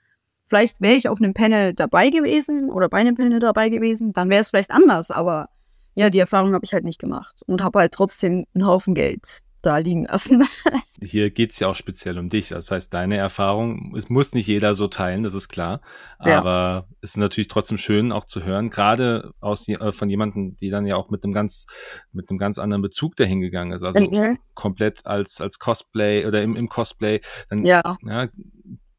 [0.46, 4.30] vielleicht wäre ich auf einem Panel dabei gewesen oder bei einem Panel dabei gewesen, dann
[4.30, 5.10] wäre es vielleicht anders.
[5.10, 5.48] Aber
[5.94, 9.40] ja, die Erfahrung habe ich halt nicht gemacht und habe halt trotzdem einen Haufen Geld
[9.62, 10.44] da liegen lassen.
[11.02, 12.50] Hier geht's ja auch speziell um dich.
[12.50, 15.80] Das heißt, deine Erfahrung, es muss nicht jeder so teilen, das ist klar.
[16.18, 16.86] Aber ja.
[17.00, 20.86] es ist natürlich trotzdem schön auch zu hören, gerade aus äh, von jemandem, die dann
[20.86, 21.66] ja auch mit einem ganz,
[22.12, 23.82] mit einem ganz anderen Bezug dahin gegangen ist.
[23.82, 24.38] Also mhm.
[24.54, 27.20] komplett als, als Cosplay oder im, im Cosplay.
[27.48, 27.96] Dann, ja.
[28.02, 28.28] ja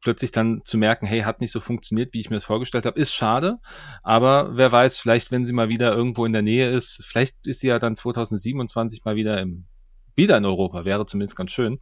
[0.04, 3.00] plötzlich dann zu merken, hey, hat nicht so funktioniert, wie ich mir das vorgestellt habe,
[3.00, 3.58] ist schade.
[4.02, 7.60] Aber wer weiß, vielleicht, wenn sie mal wieder irgendwo in der Nähe ist, vielleicht ist
[7.60, 9.66] sie ja dann 2027 mal wieder im
[10.14, 11.78] wieder in Europa, wäre zumindest ganz schön.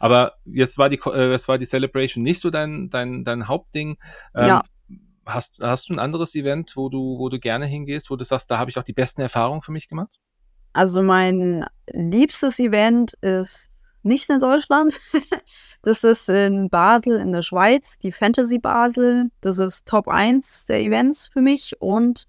[0.00, 3.96] Aber jetzt war die, äh, jetzt war die Celebration nicht so dein, dein, dein Hauptding.
[4.34, 4.62] Ähm, ja.
[5.26, 8.50] Hast, hast du ein anderes Event, wo du, wo du gerne hingehst, wo du sagst,
[8.50, 10.18] da habe ich auch die besten Erfahrungen für mich gemacht?
[10.72, 15.00] Also mein liebstes Event ist nicht in Deutschland.
[15.82, 19.30] Das ist in Basel in der Schweiz, die Fantasy Basel.
[19.40, 21.80] Das ist Top 1 der Events für mich.
[21.80, 22.26] Und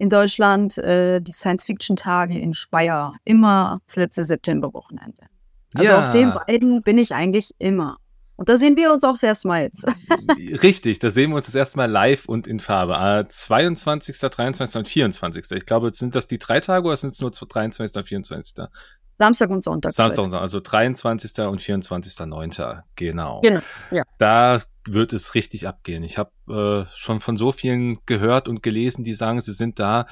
[0.00, 3.14] in Deutschland äh, die Science-Fiction-Tage in Speyer.
[3.24, 5.26] Immer das letzte Septemberwochenende.
[5.76, 6.02] Also ja.
[6.02, 7.98] auf den beiden bin ich eigentlich immer.
[8.40, 9.86] Und da sehen wir uns auch das erste Mal jetzt.
[10.62, 12.94] Richtig, da sehen wir uns das erste Mal live und in Farbe.
[12.94, 14.78] Äh, 22., 23.
[14.78, 15.50] und 24.
[15.58, 17.94] Ich glaube, sind das die drei Tage oder sind es nur 23.
[17.98, 18.64] und 24.?
[19.18, 19.92] Samstag und Sonntag.
[19.92, 21.38] Samstag und Sonntag, also 23.
[21.48, 22.82] und 24.9.
[22.96, 23.42] Genau.
[23.42, 24.04] Genau, ja.
[24.16, 26.02] Da wird es richtig abgehen.
[26.02, 30.06] Ich habe äh, schon von so vielen gehört und gelesen, die sagen, sie sind da.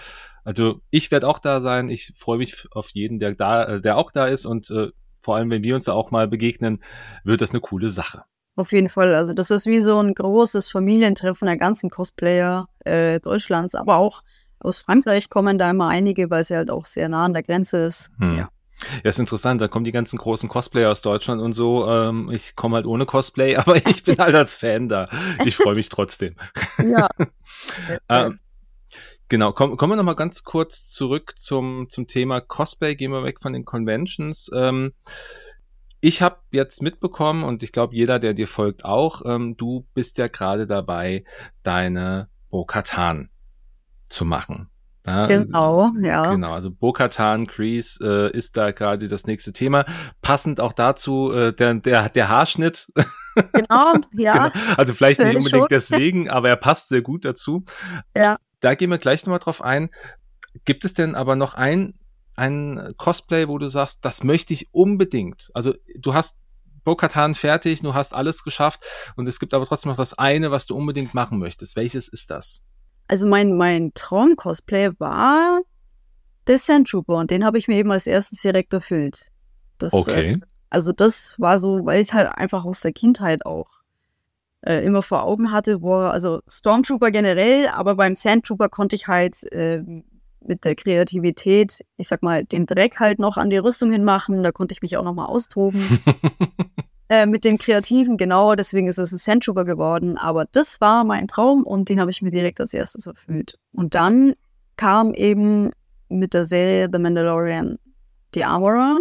[0.44, 1.88] Also ich werde auch da sein.
[1.88, 5.36] Ich freue mich auf jeden, der da, äh, der auch da ist und äh, vor
[5.36, 6.82] allem, wenn wir uns da auch mal begegnen,
[7.24, 8.24] wird das eine coole Sache.
[8.56, 9.14] Auf jeden Fall.
[9.14, 14.22] Also das ist wie so ein großes Familientreffen der ganzen Cosplayer äh, Deutschlands, aber auch
[14.58, 17.44] aus Frankreich kommen da immer einige, weil es ja halt auch sehr nah an der
[17.44, 18.10] Grenze ist.
[18.18, 18.36] Hm.
[18.36, 18.48] Ja.
[19.02, 21.88] Ja, ist interessant, da kommen die ganzen großen Cosplayer aus Deutschland und so.
[21.88, 25.08] Ähm, ich komme halt ohne Cosplay, aber ich bin halt als Fan da.
[25.44, 26.36] Ich freue mich trotzdem.
[26.78, 27.08] Ja.
[28.08, 28.38] ähm,
[29.28, 32.94] genau, komm, kommen wir nochmal ganz kurz zurück zum, zum Thema Cosplay.
[32.94, 34.50] Gehen wir weg von den Conventions.
[34.54, 34.92] Ähm,
[36.00, 40.18] ich habe jetzt mitbekommen und ich glaube, jeder, der dir folgt, auch, ähm, du bist
[40.18, 41.24] ja gerade dabei,
[41.62, 43.30] deine Bo-Katan
[44.08, 44.70] zu machen.
[45.06, 46.30] Ja, genau, ja.
[46.30, 49.86] Genau, also Bokatan, Crease äh, ist da gerade das nächste Thema.
[50.20, 52.92] Passend auch dazu äh, der, der, der Haarschnitt.
[53.52, 54.48] Genau, ja.
[54.48, 54.74] genau.
[54.76, 55.68] Also vielleicht nicht unbedingt schon.
[55.70, 57.64] deswegen, aber er passt sehr gut dazu.
[58.14, 58.36] Ja.
[58.60, 59.90] Da gehen wir gleich nochmal drauf ein.
[60.64, 61.98] Gibt es denn aber noch ein,
[62.36, 65.50] ein Cosplay, wo du sagst, das möchte ich unbedingt?
[65.54, 66.40] Also du hast
[66.84, 68.82] Bokatan fertig, du hast alles geschafft
[69.16, 71.76] und es gibt aber trotzdem noch das eine, was du unbedingt machen möchtest.
[71.76, 72.66] Welches ist das?
[73.08, 75.60] Also mein, mein Traum-Cosplay war
[76.46, 79.30] der Sand Trooper und den habe ich mir eben als erstes direkt erfüllt.
[79.78, 80.32] Das, okay.
[80.32, 80.40] Äh,
[80.70, 83.77] also das war so, weil ich halt einfach aus der Kindheit auch
[84.68, 89.08] äh, immer vor Augen hatte, wo, also Stormtrooper generell, aber beim Sand Trooper konnte ich
[89.08, 89.82] halt äh,
[90.40, 94.52] mit der Kreativität, ich sag mal, den Dreck halt noch an die Rüstung hinmachen, da
[94.52, 96.00] konnte ich mich auch noch mal austoben.
[97.10, 100.18] Äh, mit dem Kreativen, genau, deswegen ist es ein Sandtrooper geworden.
[100.18, 103.58] Aber das war mein Traum und den habe ich mir direkt als erstes erfüllt.
[103.72, 104.34] Und dann
[104.76, 105.70] kam eben
[106.10, 107.78] mit der Serie The Mandalorian
[108.34, 108.98] die Armorer,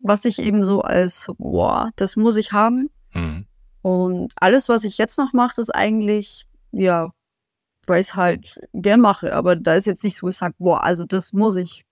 [0.00, 2.90] was ich eben so als, boah, das muss ich haben.
[3.14, 3.46] Mhm.
[3.82, 7.10] Und alles, was ich jetzt noch mache, ist eigentlich, ja,
[7.86, 9.34] weil ich es halt gern mache.
[9.34, 11.84] Aber da ist jetzt nichts, wo ich sage, boah, also das muss ich,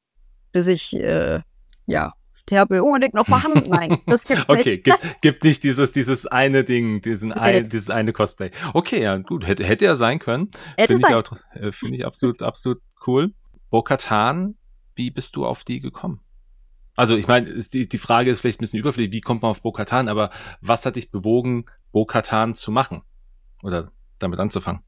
[0.53, 1.41] bis ich, äh,
[1.87, 2.13] ja,
[2.49, 3.53] Terpel unbedingt noch machen?
[3.69, 4.61] Nein, das gibt's nicht.
[4.61, 8.51] Okay, gibt, gibt nicht dieses, dieses eine Ding, diesen ein, dieses eine Cosplay.
[8.75, 10.51] Okay, ja, gut, hätte, hätte ja sein können.
[10.79, 13.33] Finde ich, auch, äh, finde ich absolut, absolut cool.
[13.71, 14.57] Bo-Katan,
[14.95, 16.21] wie bist du auf die gekommen?
[16.99, 19.63] Also, ich meine, die, die Frage ist vielleicht ein bisschen überflüssig, wie kommt man auf
[19.63, 20.31] Bo-Katan, aber
[20.61, 23.03] was hat dich bewogen, Bo-Katan zu machen?
[23.63, 24.83] Oder damit anzufangen?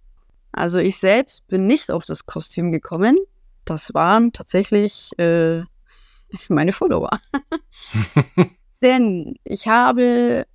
[0.50, 3.16] Also, ich selbst bin nicht auf das Kostüm gekommen.
[3.64, 5.62] Das waren tatsächlich äh,
[6.48, 7.10] meine Follower.
[8.82, 10.48] Denn ich habe,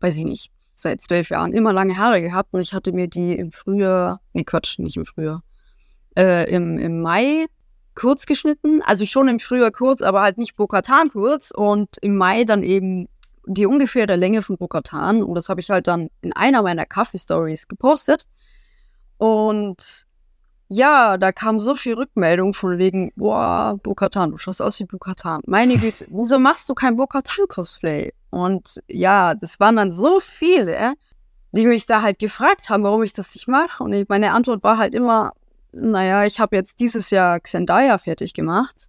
[0.00, 3.32] weiß ich nicht, seit zwölf Jahren immer lange Haare gehabt und ich hatte mir die
[3.32, 5.42] im Frühjahr, nee Quatsch, nicht im Frühjahr,
[6.18, 7.46] äh, im, im Mai
[7.96, 8.82] kurz geschnitten.
[8.82, 13.08] Also schon im Frühjahr kurz, aber halt nicht Bokatan kurz und im Mai dann eben
[13.46, 17.68] die ungefähre Länge von Bokatan und das habe ich halt dann in einer meiner Kaffee-Stories
[17.68, 18.26] gepostet.
[19.18, 20.06] Und
[20.68, 25.42] ja, da kam so viel Rückmeldung von wegen, boah, Bokatan, du schaust aus wie Bokatan.
[25.46, 28.12] Meine Güte, wieso machst du kein Bokatan-Cosplay?
[28.30, 30.94] Und ja, das waren dann so viele,
[31.52, 33.84] die mich da halt gefragt haben, warum ich das nicht mache.
[33.84, 35.32] Und meine Antwort war halt immer,
[35.72, 38.88] naja, ich habe jetzt dieses Jahr Xendaya fertig gemacht,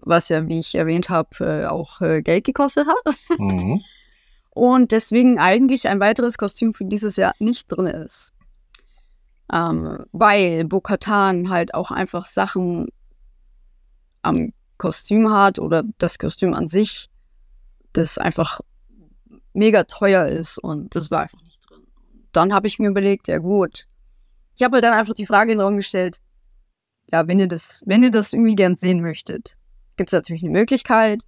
[0.00, 3.38] was ja, wie ich erwähnt habe, äh, auch äh, Geld gekostet hat.
[3.38, 3.82] Mhm.
[4.50, 8.32] Und deswegen eigentlich ein weiteres Kostüm für dieses Jahr nicht drin ist.
[9.52, 12.88] Ähm, weil Bokatan halt auch einfach Sachen
[14.22, 17.10] am Kostüm hat oder das Kostüm an sich,
[17.92, 18.60] das einfach
[19.52, 21.86] mega teuer ist und das war einfach nicht drin.
[22.32, 23.86] Dann habe ich mir überlegt, ja gut,
[24.56, 26.20] ich habe halt dann einfach die Frage in den Raum gestellt,
[27.12, 29.56] ja, wenn ihr das, wenn ihr das irgendwie gern sehen möchtet,
[29.96, 31.22] gibt es natürlich eine Möglichkeit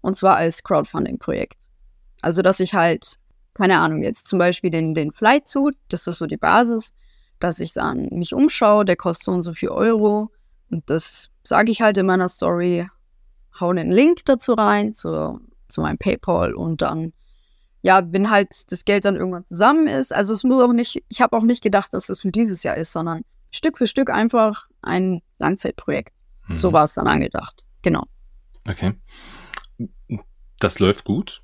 [0.00, 1.70] und zwar als Crowdfunding-Projekt.
[2.22, 3.20] Also, dass ich halt
[3.54, 6.92] keine Ahnung, jetzt zum Beispiel den, den Flight Suit, das ist so die Basis,
[7.40, 10.30] dass ich dann mich umschaue, der kostet so und so viel Euro.
[10.70, 12.88] Und das sage ich halt in meiner Story,
[13.58, 17.12] hau einen Link dazu rein, zu, zu meinem PayPal und dann,
[17.82, 20.14] ja, wenn halt das Geld dann irgendwann zusammen ist.
[20.14, 22.76] Also es muss auch nicht, ich habe auch nicht gedacht, dass das für dieses Jahr
[22.76, 26.18] ist, sondern Stück für Stück einfach ein Langzeitprojekt.
[26.46, 26.58] Mhm.
[26.58, 27.64] So war es dann angedacht.
[27.82, 28.04] Genau.
[28.68, 28.94] Okay.
[30.58, 31.42] Das läuft gut?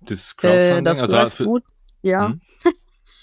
[0.00, 0.78] Das Crowdfunding?
[0.78, 1.64] Äh, das also läuft für, gut,
[2.02, 2.28] ja.
[2.28, 2.40] Hm?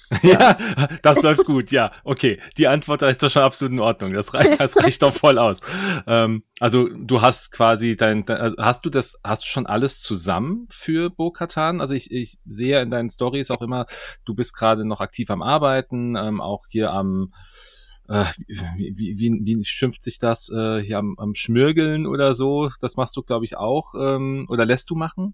[0.21, 0.57] ja,
[1.01, 1.91] das läuft gut, ja.
[2.03, 4.13] Okay, die Antwort ist doch schon absolut in Ordnung.
[4.13, 5.59] Das reicht, das reicht doch voll aus.
[6.05, 10.67] Ähm, also du hast quasi dein, also hast du das, hast du schon alles zusammen
[10.69, 11.81] für Bo-Katan?
[11.81, 13.87] Also ich, ich sehe in deinen Stories auch immer,
[14.25, 17.33] du bist gerade noch aktiv am Arbeiten, ähm, auch hier am
[18.07, 18.25] äh,
[18.77, 22.69] wie, wie, wie, wie schimpft sich das äh, hier am, am Schmirgeln oder so?
[22.79, 23.95] Das machst du, glaube ich, auch.
[23.99, 25.33] Ähm, oder lässt du machen?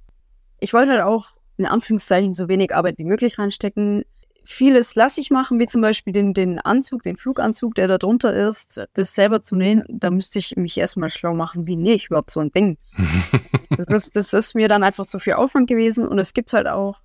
[0.62, 4.05] Ich wollte halt auch in Anführungszeichen so wenig Arbeit wie möglich reinstecken
[4.43, 8.34] vieles lasse ich machen, wie zum Beispiel den, den Anzug, den Fluganzug, der da drunter
[8.34, 9.84] ist, das selber zu nähen.
[9.88, 12.77] Da müsste ich mich erstmal schlau machen, wie nähe ich überhaupt so ein Ding.
[13.69, 16.67] das, das, das, ist mir dann einfach zu viel Aufwand gewesen und es gibt halt
[16.67, 17.01] auch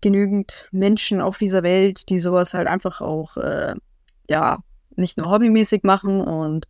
[0.00, 3.74] genügend Menschen auf dieser Welt, die sowas halt einfach auch, äh,
[4.28, 4.58] ja,
[4.94, 6.66] nicht nur hobbymäßig machen und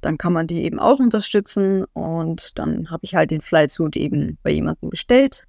[0.00, 4.38] dann kann man die eben auch unterstützen und dann habe ich halt den Flightsuit eben
[4.42, 5.44] bei jemandem bestellt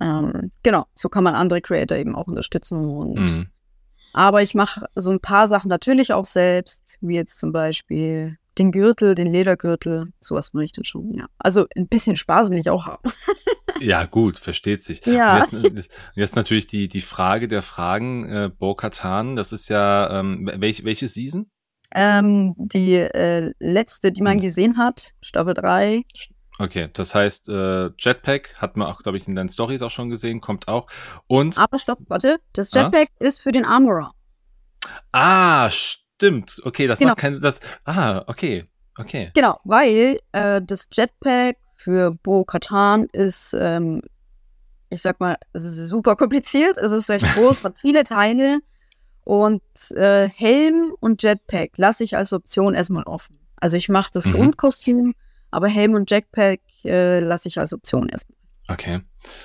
[0.00, 2.78] ähm, genau, so kann man andere Creator eben auch unterstützen.
[2.78, 3.46] Und mhm.
[4.12, 8.72] Aber ich mache so ein paar Sachen natürlich auch selbst, wie jetzt zum Beispiel den
[8.72, 11.26] Gürtel, den Ledergürtel, sowas mache ich dann schon, ja.
[11.36, 13.10] Also ein bisschen Spaß will ich auch haben.
[13.80, 15.04] ja, gut, versteht sich.
[15.04, 15.38] Ja.
[15.38, 20.84] Jetzt, jetzt, natürlich die, die Frage der Fragen, äh, Bo-Katan, das ist ja, ähm, welch,
[20.84, 21.50] welche Season?
[21.94, 26.02] Ähm, die äh, letzte, die man gesehen hat, Staffel 3.
[26.58, 30.08] Okay, das heißt, äh, Jetpack hat man auch, glaube ich, in deinen Stories auch schon
[30.08, 30.86] gesehen, kommt auch.
[31.26, 31.58] Und.
[31.58, 32.40] Aber stopp, warte.
[32.52, 32.72] Das?
[32.72, 33.24] Jetpack ah?
[33.24, 34.14] ist für den Armorer.
[35.12, 36.60] Ah, stimmt.
[36.64, 37.10] Okay, das genau.
[37.10, 37.40] macht keinen.
[37.40, 38.66] Das, ah, okay.
[38.98, 39.30] Okay.
[39.34, 44.00] Genau, weil äh, das Jetpack für Bo Katan ist, ähm,
[44.88, 48.60] ich sag mal, es ist super kompliziert, es ist recht groß, hat viele Teile.
[49.24, 53.36] Und äh, Helm und Jetpack lasse ich als Option erstmal offen.
[53.56, 54.32] Also ich mache das mhm.
[54.32, 55.14] Grundkostüm
[55.50, 58.36] aber Helm und Jackpack äh, lasse ich als Option erstmal.
[58.68, 59.00] Okay.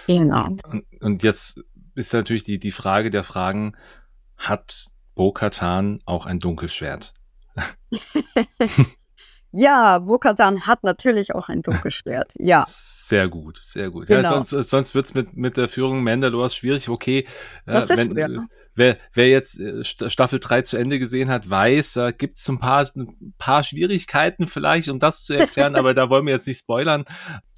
[0.08, 0.58] Genau.
[0.64, 1.64] Und, und jetzt
[1.96, 3.76] ist natürlich die, die Frage der Fragen,
[4.38, 7.14] hat Bo-Katan auch ein Dunkelschwert?
[9.54, 12.34] Ja, Bokatan hat natürlich auch ein Dunkelschwert.
[12.44, 12.66] Ja.
[12.68, 14.08] Sehr gut, sehr gut.
[14.08, 14.22] Genau.
[14.22, 16.90] Ja, sonst sonst wird's mit, mit der Führung Mandalors schwierig.
[16.90, 17.26] Okay,
[17.66, 18.46] äh, wenn, ja.
[18.74, 22.88] wer, wer jetzt äh, Staffel 3 zu Ende gesehen hat, weiß, da gibt's ein paar,
[22.96, 27.04] ein paar Schwierigkeiten vielleicht, um das zu erklären, aber da wollen wir jetzt nicht spoilern.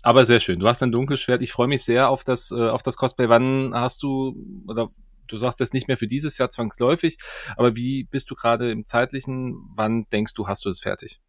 [0.02, 0.60] Aber sehr schön.
[0.60, 1.42] Du hast ein Dunkelschwert.
[1.42, 3.30] Ich freue mich sehr auf das, äh, auf das Cosplay.
[3.30, 4.36] Wann hast du,
[4.68, 4.90] oder
[5.28, 7.18] du sagst jetzt nicht mehr für dieses Jahr zwangsläufig,
[7.56, 9.70] aber wie bist du gerade im zeitlichen?
[9.76, 11.22] Wann denkst du, hast du es fertig?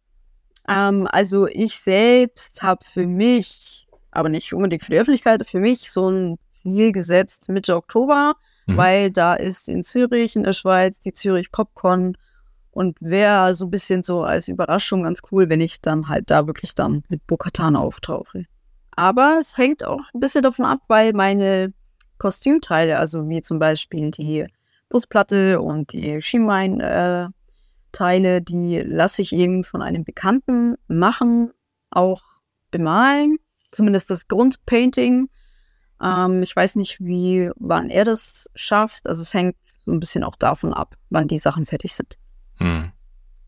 [0.67, 5.91] Ähm, also ich selbst habe für mich, aber nicht unbedingt für die Öffentlichkeit, für mich
[5.91, 8.77] so ein Ziel gesetzt Mitte Oktober, mhm.
[8.77, 12.17] weil da ist in Zürich in der Schweiz die Zürich Popcorn
[12.71, 16.47] und wäre so ein bisschen so als Überraschung ganz cool, wenn ich dann halt da
[16.47, 18.45] wirklich dann mit Bokatan auftauche.
[18.91, 21.73] Aber es hängt auch ein bisschen davon ab, weil meine
[22.17, 24.47] Kostümteile, also wie zum Beispiel die
[24.89, 27.27] Busplatte und die Schienbein, äh,
[27.95, 31.51] Teile, die lasse ich eben von einem Bekannten machen,
[31.89, 32.21] auch
[32.69, 33.37] bemalen,
[33.71, 35.29] zumindest das Grundpainting.
[36.01, 39.07] Ähm, ich weiß nicht, wie, wann er das schafft.
[39.07, 42.17] Also es hängt so ein bisschen auch davon ab, wann die Sachen fertig sind.
[42.57, 42.91] Hm.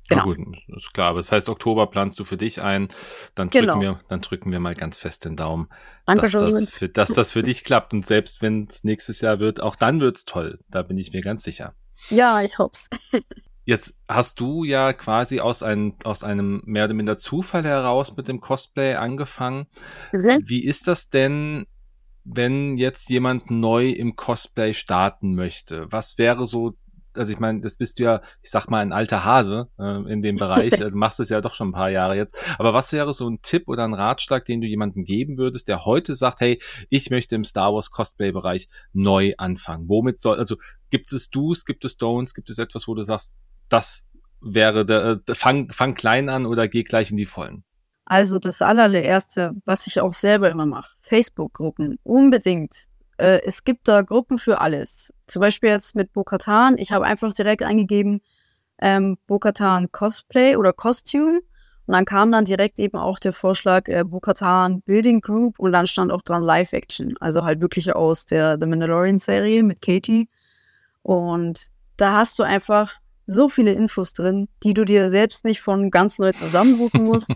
[0.10, 0.24] Genau.
[0.24, 1.10] gut, ist klar.
[1.10, 2.88] Aber das heißt, Oktober planst du für dich ein.
[3.36, 3.82] Dann drücken genau.
[3.82, 5.68] wir, dann drücken wir mal ganz fest den Daumen,
[6.06, 7.92] dass das, für, dass das für dich klappt.
[7.92, 10.60] Und selbst wenn es nächstes Jahr wird, auch dann wird's toll.
[10.70, 11.76] Da bin ich mir ganz sicher.
[12.10, 12.90] Ja, ich hoff's.
[13.68, 18.30] Jetzt hast du ja quasi aus, ein, aus einem mehr oder minder Zufall heraus mit
[18.30, 19.68] dem Cosplay angefangen.
[20.14, 20.42] Mhm.
[20.46, 21.66] Wie ist das denn,
[22.24, 25.86] wenn jetzt jemand neu im Cosplay starten möchte?
[25.92, 26.78] Was wäre so
[27.14, 30.22] also ich meine, das bist du ja, ich sag mal, ein alter Hase äh, in
[30.22, 30.74] dem Bereich.
[30.74, 32.40] du machst es ja doch schon ein paar Jahre jetzt.
[32.60, 35.84] Aber was wäre so ein Tipp oder ein Ratschlag, den du jemandem geben würdest, der
[35.84, 39.90] heute sagt, hey, ich möchte im Star Wars Cosplay-Bereich neu anfangen?
[39.90, 40.58] Womit soll, also
[40.92, 43.36] gibt es Do's, gibt es Don'ts, gibt es etwas, wo du sagst,
[43.70, 44.08] das
[44.42, 47.64] wäre der, fang, fang klein an oder geh gleich in die Vollen?
[48.06, 52.86] Also das allererste, was ich auch selber immer mache, Facebook-Gruppen, unbedingt.
[53.18, 55.12] Äh, es gibt da Gruppen für alles.
[55.28, 56.78] Zum Beispiel jetzt mit Bokatan.
[56.78, 58.22] Ich habe einfach direkt eingegeben,
[58.80, 61.42] ähm, Bokatan Cosplay oder Costume
[61.86, 65.88] Und dann kam dann direkt eben auch der Vorschlag äh, Bukatan Building Group und dann
[65.88, 70.30] stand auch dran Live Action, also halt wirklich aus der The Mandalorian Serie mit Katie.
[71.02, 72.94] Und da hast du einfach
[73.28, 77.32] so viele Infos drin, die du dir selbst nicht von ganz neu zusammensuchen musst.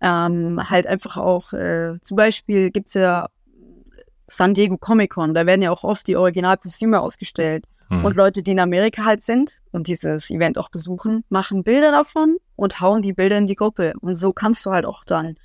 [0.00, 3.28] ähm, halt einfach auch, äh, zum Beispiel gibt's ja
[4.28, 7.64] San Diego Comic Con, da werden ja auch oft die Originalkostüme ausgestellt.
[7.88, 8.04] Mhm.
[8.04, 12.36] Und Leute, die in Amerika halt sind und dieses Event auch besuchen, machen Bilder davon
[12.54, 13.94] und hauen die Bilder in die Gruppe.
[14.00, 15.36] Und so kannst du halt auch dann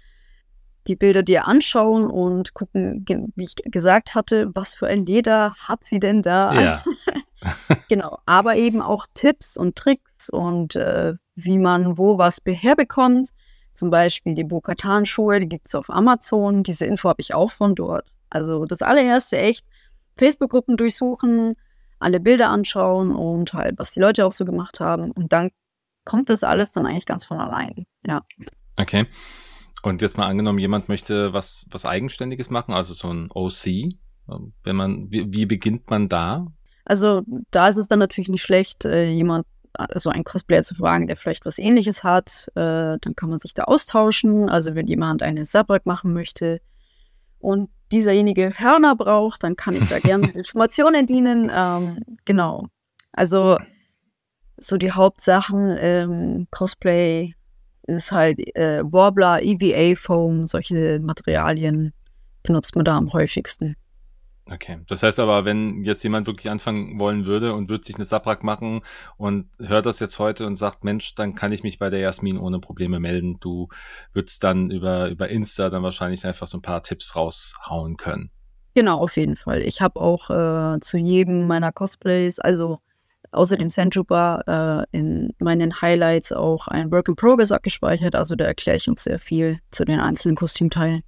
[0.88, 5.86] die Bilder dir anschauen und gucken, wie ich gesagt hatte, was für ein Leder hat
[5.86, 6.54] sie denn da?
[6.54, 6.84] Ja.
[7.90, 13.30] genau, aber eben auch Tipps und Tricks und äh, wie man wo was herbekommt.
[13.74, 16.62] Zum Beispiel die Bokatan-Schuhe, die gibt es auf Amazon.
[16.62, 18.16] Diese Info habe ich auch von dort.
[18.30, 19.66] Also das allererste echt
[20.18, 21.56] Facebook-Gruppen durchsuchen,
[22.00, 25.12] alle Bilder anschauen und halt, was die Leute auch so gemacht haben.
[25.12, 25.50] Und dann
[26.06, 27.86] kommt das alles dann eigentlich ganz von allein.
[28.06, 28.22] Ja.
[28.78, 29.08] Okay.
[29.82, 33.68] Und jetzt mal angenommen, jemand möchte was, was Eigenständiges machen, also so ein OC.
[33.68, 36.48] Ähm, wenn man, wie, wie beginnt man da?
[36.86, 37.22] Also
[37.52, 41.18] da ist es dann natürlich nicht schlecht, äh, jemand, also einen Cosplayer zu fragen, der
[41.18, 42.48] vielleicht was ähnliches hat.
[42.56, 44.50] Äh, dann kann man sich da austauschen.
[44.50, 46.62] Also wenn jemand eine Sabrak machen möchte
[47.40, 51.52] und dieserjenige Hörner braucht, dann kann ich da gerne Informationen dienen.
[51.54, 52.68] Ähm, genau.
[53.12, 53.58] Also
[54.58, 57.34] so die Hauptsachen, ähm, Cosplay
[57.84, 61.94] ist halt äh, Warbler, EVA Foam, solche Materialien
[62.44, 63.76] benutzt man da am häufigsten.
[64.46, 68.04] Okay, das heißt aber, wenn jetzt jemand wirklich anfangen wollen würde und würde sich eine
[68.04, 68.82] Sabrak machen
[69.16, 72.38] und hört das jetzt heute und sagt, Mensch, dann kann ich mich bei der Jasmin
[72.38, 73.38] ohne Probleme melden.
[73.40, 73.70] Du
[74.12, 78.32] würdest dann über, über Insta dann wahrscheinlich einfach so ein paar Tipps raushauen können.
[78.76, 79.62] Genau, auf jeden Fall.
[79.62, 82.80] Ich habe auch äh, zu jedem meiner Cosplays, also
[83.32, 88.16] außer dem Sandtrooper, äh, in meinen Highlights auch ein Work in Progress abgespeichert.
[88.16, 91.02] Also da erkläre ich auch sehr viel zu den einzelnen Kostümteilen.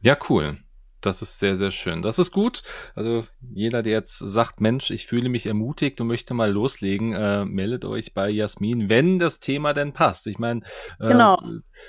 [0.00, 0.58] Ja, cool.
[1.00, 2.02] Das ist sehr, sehr schön.
[2.02, 2.62] Das ist gut.
[2.94, 7.44] Also jeder, der jetzt sagt, Mensch, ich fühle mich ermutigt und möchte mal loslegen, äh,
[7.46, 10.26] meldet euch bei Jasmin, wenn das Thema denn passt.
[10.26, 10.60] Ich meine,
[10.98, 11.40] äh, genau.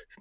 [0.07, 0.18] es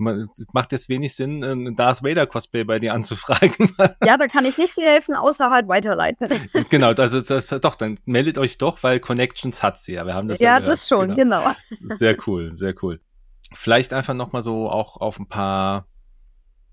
[0.52, 3.70] macht jetzt wenig Sinn, ein Darth Vader Cosplay bei dir anzufragen.
[4.04, 6.28] ja, da kann ich nicht viel helfen, außer halt weiterleiten.
[6.68, 10.06] genau, also das, doch, dann meldet euch doch, weil Connections hat sie ja.
[10.06, 11.42] Wir haben das ja, ja das schon, genau.
[11.42, 11.54] genau.
[11.68, 13.00] Das ist sehr cool, sehr cool.
[13.52, 15.86] Vielleicht einfach noch mal so auch auf ein paar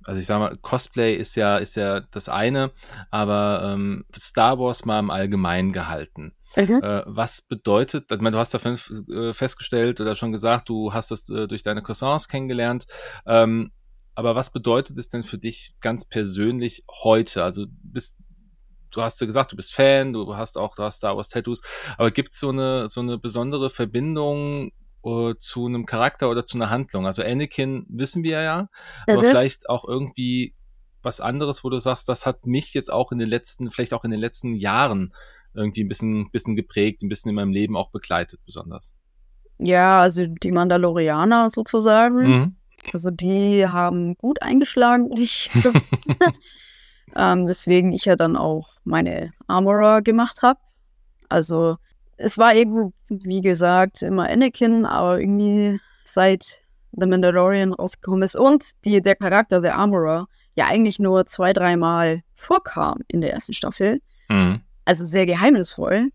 [0.07, 2.71] also ich sag mal, Cosplay ist ja, ist ja das eine,
[3.11, 6.33] aber ähm, Star Wars mal im Allgemeinen gehalten.
[6.55, 6.81] Mhm.
[6.81, 8.59] Äh, was bedeutet, ich meine, du hast da
[9.13, 12.87] äh, festgestellt oder schon gesagt, du hast das äh, durch deine Cousins kennengelernt.
[13.25, 13.71] Ähm,
[14.15, 17.43] aber was bedeutet es denn für dich ganz persönlich heute?
[17.43, 18.17] Also bist
[18.91, 21.61] du hast ja gesagt, du bist Fan, du hast auch, du hast Star Wars Tattoos,
[21.97, 24.71] aber gibt es so eine so eine besondere Verbindung
[25.07, 27.05] uh, zu einem Charakter oder zu einer Handlung.
[27.05, 28.69] Also Anakin wissen wir ja,
[29.07, 29.25] aber mhm.
[29.25, 30.53] vielleicht auch irgendwie
[31.01, 34.03] was anderes, wo du sagst, das hat mich jetzt auch in den letzten, vielleicht auch
[34.03, 35.13] in den letzten Jahren
[35.53, 38.93] irgendwie ein bisschen, bisschen geprägt, ein bisschen in meinem Leben auch begleitet, besonders.
[39.57, 42.17] Ja, also die Mandalorianer sozusagen.
[42.17, 42.55] Mhm.
[42.93, 45.49] Also die haben gut eingeschlagen, ich
[47.15, 50.59] ähm, weswegen ich ja dann auch meine Armorer gemacht habe.
[51.29, 51.77] Also
[52.17, 56.61] es war eben, wie gesagt, immer Anakin, aber irgendwie seit
[56.91, 62.23] The Mandalorian rausgekommen ist und die, der Charakter, der Armorer, ja eigentlich nur zwei, dreimal
[62.33, 64.01] vorkam in der ersten Staffel.
[64.29, 64.61] Mhm.
[64.85, 66.09] Also sehr geheimnisvoll.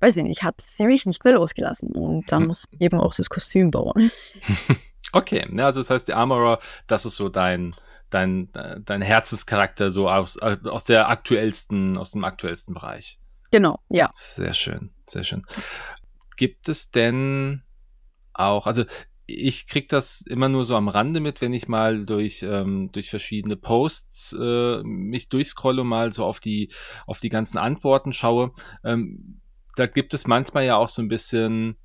[0.00, 1.92] Weiß ich nicht, hat sie mich nicht mehr losgelassen.
[1.92, 4.10] Und dann muss eben auch das Kostüm bauen.
[5.12, 7.74] Okay, ja, also das heißt, der Armorer, das ist so dein,
[8.10, 8.50] dein,
[8.84, 13.18] dein Herzenscharakter, so aus, aus der aktuellsten, aus dem aktuellsten Bereich.
[13.50, 14.10] Genau, ja.
[14.14, 15.42] Sehr schön, sehr schön.
[16.36, 17.62] Gibt es denn
[18.34, 18.84] auch, also
[19.26, 23.10] ich krieg das immer nur so am Rande mit, wenn ich mal durch ähm, durch
[23.10, 26.72] verschiedene Posts äh, mich durchscrolle und mal so auf die
[27.06, 28.52] auf die ganzen Antworten schaue.
[28.84, 29.40] Ähm,
[29.74, 31.76] da gibt es manchmal ja auch so ein bisschen,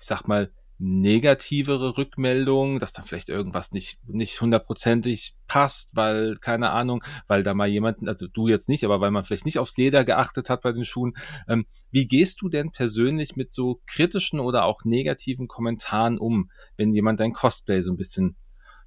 [0.00, 6.70] ich sag mal, negativere Rückmeldungen, dass da vielleicht irgendwas nicht, nicht hundertprozentig passt, weil, keine
[6.70, 9.76] Ahnung, weil da mal jemand, also du jetzt nicht, aber weil man vielleicht nicht aufs
[9.76, 11.14] Leder geachtet hat bei den Schuhen.
[11.48, 16.92] Ähm, wie gehst du denn persönlich mit so kritischen oder auch negativen Kommentaren um, wenn
[16.92, 18.36] jemand dein Cosplay so ein bisschen,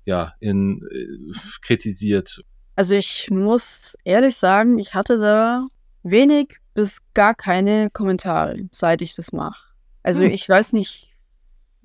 [0.06, 2.44] ja, in, äh, kritisiert?
[2.76, 5.66] Also ich muss ehrlich sagen, ich hatte da
[6.04, 9.66] wenig bis gar keine Kommentare, seit ich das mache.
[10.04, 10.32] Also hm.
[10.32, 11.09] ich weiß nicht,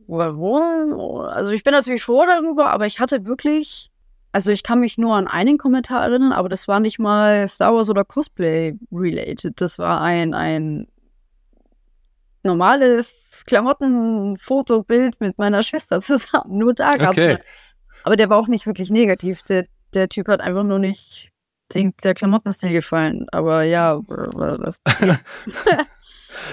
[0.06, 1.20] warum?
[1.28, 3.90] Also ich bin natürlich froh darüber, aber ich hatte wirklich,
[4.32, 7.74] also ich kann mich nur an einen Kommentar erinnern, aber das war nicht mal Star
[7.74, 9.60] Wars oder Cosplay related.
[9.60, 10.86] Das war ein, ein
[12.42, 16.58] normales Klamottenfotobild mit meiner Schwester zusammen.
[16.58, 17.38] Nur da gab es okay.
[18.04, 19.42] Aber der war auch nicht wirklich negativ.
[19.44, 21.30] Der, der Typ hat einfach nur nicht
[21.72, 23.26] den, der Klamottenstil gefallen.
[23.32, 24.00] Aber ja.
[24.58, 25.18] Das, ja.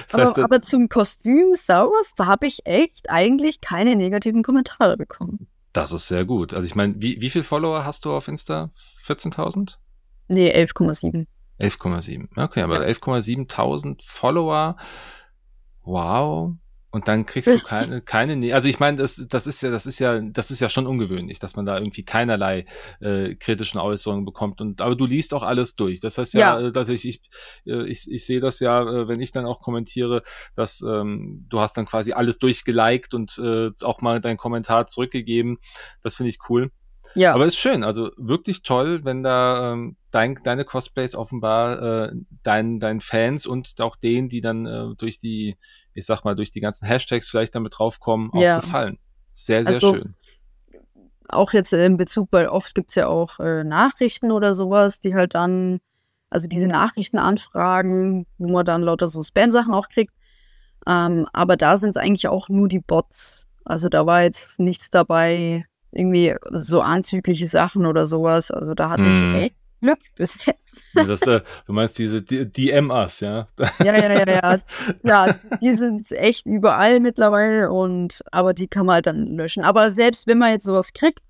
[0.09, 4.43] das heißt, aber, aber, zum Kostüm Star Wars, da habe ich echt eigentlich keine negativen
[4.43, 5.47] Kommentare bekommen.
[5.73, 6.53] Das ist sehr gut.
[6.53, 8.71] Also ich meine, wie, wie viele Follower hast du auf Insta?
[9.05, 9.77] 14.000?
[10.27, 11.27] Nee, 11,7.
[11.59, 12.27] 11,7.
[12.35, 12.93] Okay, aber ja.
[12.93, 14.75] 11,7.000 Follower.
[15.83, 16.55] Wow.
[16.91, 19.99] Und dann kriegst du keine, keine, also ich meine, das, das ist ja, das ist
[19.99, 22.65] ja, das ist ja schon ungewöhnlich, dass man da irgendwie keinerlei
[22.99, 24.59] äh, kritischen Äußerungen bekommt.
[24.61, 26.01] Und aber du liest auch alles durch.
[26.01, 26.67] Das heißt ja, ja.
[26.67, 27.21] Äh, dass ich, ich,
[27.65, 30.21] äh, ich, ich sehe das ja, äh, wenn ich dann auch kommentiere,
[30.55, 35.59] dass ähm, du hast dann quasi alles durchgeliked und äh, auch mal deinen Kommentar zurückgegeben.
[36.01, 36.71] Das finde ich cool.
[37.15, 37.33] Ja.
[37.33, 42.11] Aber ist schön, also wirklich toll, wenn da ähm, dein, deine Cosplays offenbar äh,
[42.43, 45.57] deinen, deinen Fans und auch denen, die dann äh, durch die,
[45.93, 48.59] ich sag mal, durch die ganzen Hashtags vielleicht damit draufkommen, auch ja.
[48.59, 48.97] gefallen.
[49.33, 50.15] Sehr, sehr also, schön.
[51.27, 55.33] Auch jetzt in Bezug, weil oft gibt's ja auch äh, Nachrichten oder sowas, die halt
[55.33, 55.79] dann,
[56.29, 60.13] also diese Nachrichtenanfragen, wo man dann lauter so Spam-Sachen auch kriegt.
[60.87, 63.47] Ähm, aber da sind es eigentlich auch nur die Bots.
[63.63, 68.51] Also da war jetzt nichts dabei, irgendwie so anzügliche Sachen oder sowas.
[68.51, 69.35] Also da hatte hm.
[69.35, 70.59] ich echt Glück bis jetzt.
[70.93, 73.47] Das, äh, du meinst diese DM-Us, ja?
[73.79, 74.59] Ja, ja, ja, ja.
[75.03, 79.63] Ja, die sind echt überall mittlerweile und aber die kann man halt dann löschen.
[79.63, 81.25] Aber selbst wenn man jetzt sowas kriegt,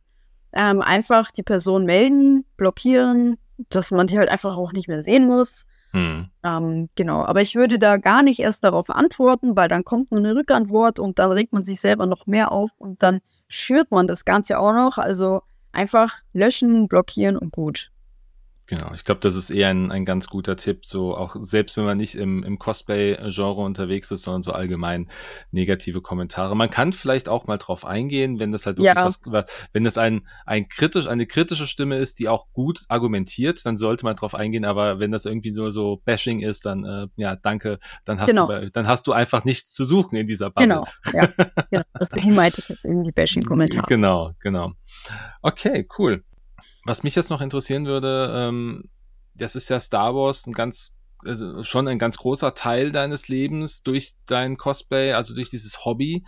[0.53, 3.37] ähm, einfach die Person melden, blockieren,
[3.69, 5.65] dass man die halt einfach auch nicht mehr sehen muss.
[5.91, 6.29] Hm.
[6.43, 10.19] Ähm, genau, aber ich würde da gar nicht erst darauf antworten, weil dann kommt nur
[10.19, 14.07] eine Rückantwort und dann regt man sich selber noch mehr auf und dann schürt man
[14.07, 14.97] das Ganze auch noch.
[14.97, 17.90] Also einfach löschen, blockieren und gut.
[18.67, 21.83] Genau, ich glaube, das ist eher ein, ein ganz guter Tipp, so auch selbst wenn
[21.83, 25.09] man nicht im, im Cosplay-Genre unterwegs ist, sondern so allgemein
[25.51, 26.55] negative Kommentare.
[26.55, 29.05] Man kann vielleicht auch mal drauf eingehen, wenn das halt wirklich ja.
[29.05, 29.21] was,
[29.73, 34.05] wenn das ein, ein kritisch, eine kritische Stimme ist, die auch gut argumentiert, dann sollte
[34.05, 37.79] man drauf eingehen, aber wenn das irgendwie nur so Bashing ist, dann äh, ja, danke,
[38.05, 38.47] dann hast genau.
[38.47, 40.67] du dann hast du einfach nichts zu suchen in dieser Bubble.
[40.67, 41.27] Genau, ja,
[41.71, 41.83] genau.
[41.93, 43.85] Das meinte ich jetzt eben die Bashing-Kommentare.
[43.87, 44.73] Genau, genau.
[45.41, 46.23] Okay, cool.
[46.83, 48.89] Was mich jetzt noch interessieren würde, ähm,
[49.35, 53.83] das ist ja Star Wars ein ganz, also schon ein ganz großer Teil deines Lebens
[53.83, 56.23] durch dein Cosplay, also durch dieses Hobby.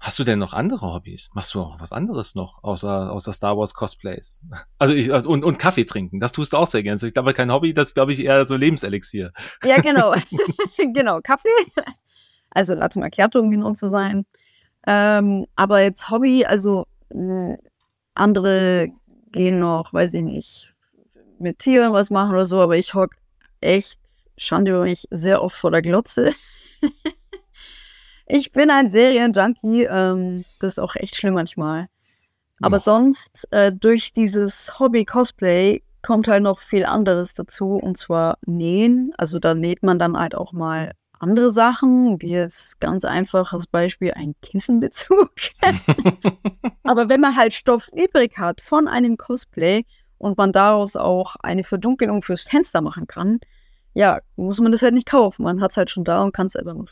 [0.00, 1.30] Hast du denn noch andere Hobbys?
[1.32, 4.44] Machst du auch was anderes noch außer, außer Star Wars Cosplays?
[4.78, 7.00] Also ich, also, und, und Kaffee trinken, das tust du auch sehr gerne.
[7.02, 9.32] Ich glaube, kein Hobby, das glaube ich eher so Lebenselixier.
[9.64, 10.14] Ja, genau.
[10.92, 11.48] genau, Kaffee.
[12.50, 14.26] Also Latte Macchiato, um genau zu sein.
[14.86, 17.56] Ähm, aber jetzt Hobby, also äh,
[18.14, 18.88] andere
[19.34, 20.74] gehen noch, weiß ich nicht,
[21.38, 23.10] mit Tieren was machen oder so, aber ich hock
[23.60, 24.00] echt,
[24.36, 26.32] Schande über mich, sehr oft vor der Glotze.
[28.26, 31.88] ich bin ein Serienjunkie, ähm, das ist auch echt schlimm manchmal.
[32.60, 32.80] Aber ja.
[32.80, 39.12] sonst, äh, durch dieses Hobby Cosplay kommt halt noch viel anderes dazu, und zwar Nähen.
[39.18, 40.92] Also da näht man dann halt auch mal
[41.24, 45.32] andere Sachen, wie jetzt ganz einfaches Beispiel ein Kissenbezug.
[46.82, 49.86] Aber wenn man halt Stoff übrig hat von einem Cosplay
[50.18, 53.40] und man daraus auch eine Verdunkelung fürs Fenster machen kann,
[53.94, 55.44] ja, muss man das halt nicht kaufen.
[55.44, 56.90] Man hat es halt schon da und kann es selber machen.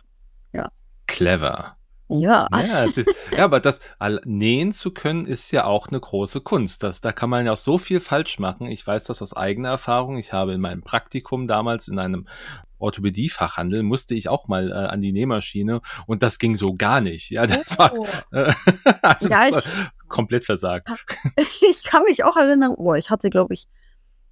[0.55, 0.71] Ja.
[1.07, 1.77] Clever.
[2.09, 2.47] Ja.
[2.53, 3.81] Ja, ist, ja, aber das
[4.25, 6.83] nähen zu können ist ja auch eine große Kunst.
[6.83, 8.67] Das, da kann man ja auch so viel falsch machen.
[8.67, 10.19] Ich weiß das aus eigener Erfahrung.
[10.19, 12.27] Ich habe in meinem Praktikum damals in einem
[12.83, 17.31] Orthopädiefachhandel musste ich auch mal äh, an die Nähmaschine und das ging so gar nicht.
[17.31, 18.07] Ja, das war, oh.
[18.33, 18.53] äh,
[19.03, 20.89] also ja, das war komplett versagt.
[21.69, 23.67] Ich kann mich auch erinnern, oh, ich hatte, glaube ich,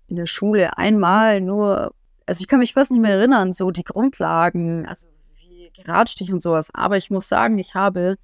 [0.09, 1.95] in der Schule einmal nur,
[2.27, 6.43] also ich kann mich fast nicht mehr erinnern, so die Grundlagen, also wie Geradstich und
[6.43, 6.71] sowas.
[6.75, 8.17] Aber ich muss sagen, ich habe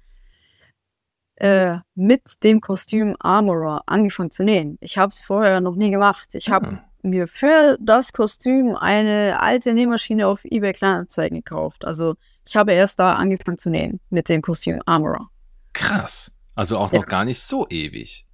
[1.35, 4.77] äh, mit dem Kostüm Armorer angefangen zu nähen.
[4.81, 6.35] Ich habe es vorher noch nie gemacht.
[6.35, 11.85] Ich habe ah mir für das Kostüm eine alte Nähmaschine auf eBay Kleinanzeigen gekauft.
[11.85, 15.29] Also ich habe erst da angefangen zu nähen mit dem Kostüm Armorer.
[15.73, 16.37] Krass.
[16.55, 18.25] Also auch noch gar nicht so ewig.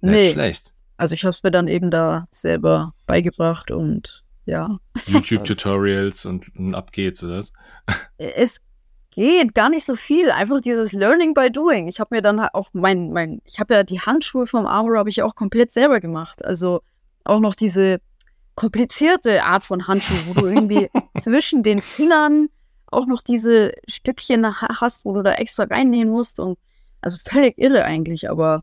[0.00, 0.32] Nicht nee.
[0.32, 0.74] schlecht.
[0.96, 4.78] Also ich habe es mir dann eben da selber beigebracht und ja.
[5.06, 7.52] YouTube-Tutorials und, und ab geht's, oder was?
[8.16, 8.60] Es
[9.10, 10.30] geht gar nicht so viel.
[10.30, 11.88] Einfach dieses Learning by Doing.
[11.88, 15.10] Ich habe mir dann auch mein, mein, ich habe ja die Handschuhe vom Armorer habe
[15.10, 16.44] ich ja auch komplett selber gemacht.
[16.44, 16.82] Also
[17.26, 18.00] auch noch diese
[18.54, 22.48] komplizierte Art von Handschuh, wo du irgendwie zwischen den Fingern
[22.86, 26.58] auch noch diese Stückchen hast, wo du da extra reinnähen musst und
[27.00, 28.62] also völlig irre eigentlich, aber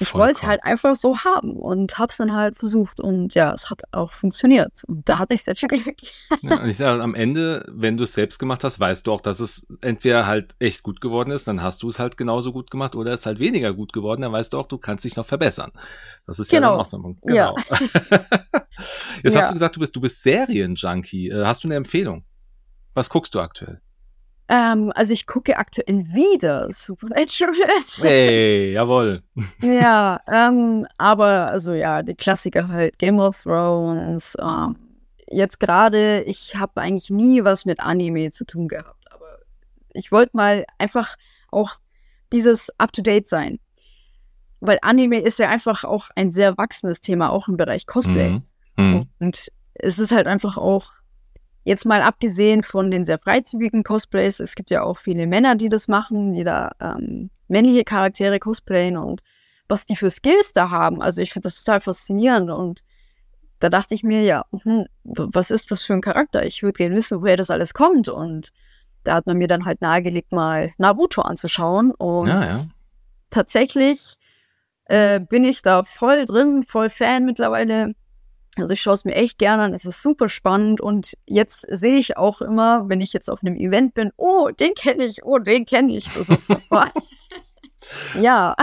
[0.00, 3.52] ich wollte es halt einfach so haben und habe es dann halt versucht und ja,
[3.52, 5.96] es hat auch funktioniert und da hatte ich sehr viel Glück.
[6.42, 9.20] ja, und ich sage, am Ende, wenn du es selbst gemacht hast, weißt du auch,
[9.20, 12.70] dass es entweder halt echt gut geworden ist, dann hast du es halt genauso gut
[12.70, 15.16] gemacht oder es ist halt weniger gut geworden, dann weißt du auch, du kannst dich
[15.16, 15.72] noch verbessern.
[16.26, 16.68] Das ist genau.
[16.68, 17.22] ja dann auch so ein Punkt.
[17.22, 17.56] Genau.
[17.56, 17.80] Ja.
[19.22, 19.40] Jetzt ja.
[19.40, 21.28] hast du gesagt, du bist, du bist Serienjunkie.
[21.30, 22.24] Äh, hast du eine Empfehlung?
[22.94, 23.80] Was guckst du aktuell?
[24.48, 27.54] Ähm, also ich gucke aktuell wieder Supernatural.
[27.96, 29.22] Hey, jawohl.
[29.60, 34.36] ja, ähm, aber also ja, die Klassiker halt Game of Thrones.
[34.40, 34.76] Ähm,
[35.28, 39.38] jetzt gerade, ich habe eigentlich nie was mit Anime zu tun gehabt, aber
[39.92, 41.16] ich wollte mal einfach
[41.50, 41.74] auch
[42.32, 43.58] dieses Up-to-Date sein.
[44.60, 48.30] Weil Anime ist ja einfach auch ein sehr wachsendes Thema, auch im Bereich Cosplay.
[48.30, 48.42] Mhm.
[48.76, 49.06] Mhm.
[49.18, 50.92] Und es ist halt einfach auch
[51.66, 55.68] Jetzt mal abgesehen von den sehr freizügigen Cosplays, es gibt ja auch viele Männer, die
[55.68, 59.20] das machen, die da ähm, männliche Charaktere cosplayen und
[59.66, 61.02] was die für Skills da haben.
[61.02, 62.84] Also ich finde das total faszinierend und
[63.58, 66.46] da dachte ich mir, ja, hm, was ist das für ein Charakter?
[66.46, 68.08] Ich würde gerne wissen, woher das alles kommt.
[68.08, 68.50] Und
[69.02, 71.90] da hat man mir dann halt nahegelegt, mal Naruto anzuschauen.
[71.90, 72.66] Und ja, ja.
[73.30, 74.18] tatsächlich
[74.84, 77.94] äh, bin ich da voll drin, voll Fan mittlerweile.
[78.56, 81.96] Also ich schaue es mir echt gerne an, es ist super spannend und jetzt sehe
[81.96, 85.38] ich auch immer, wenn ich jetzt auf einem Event bin, oh, den kenne ich, oh,
[85.38, 86.90] den kenne ich, das ist super.
[88.20, 88.56] ja.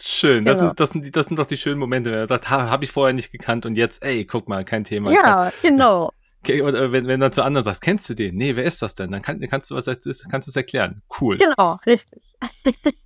[0.00, 0.70] Schön, das, genau.
[0.70, 2.90] sind, das, sind das sind doch die schönen Momente, wenn er sagt, ha, habe ich
[2.90, 5.12] vorher nicht gekannt und jetzt, ey, guck mal, kein Thema.
[5.12, 6.10] Ja, genau.
[6.44, 8.34] Okay, oder wenn, wenn du dann zu anderen sagst, kennst du den?
[8.34, 9.12] Nee, wer ist das denn?
[9.12, 9.86] Dann kann, kannst du was
[10.28, 11.02] kannst es erklären.
[11.20, 11.36] Cool.
[11.36, 12.20] Genau, richtig.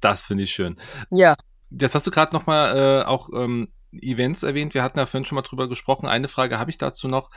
[0.01, 0.77] das finde ich schön.
[1.11, 1.37] Ja.
[1.69, 3.69] Jetzt hast du gerade noch mal äh, auch ähm,
[4.03, 4.75] Events erwähnt.
[4.75, 6.07] Wir hatten ja vorhin schon mal drüber gesprochen.
[6.07, 7.31] Eine Frage habe ich dazu noch.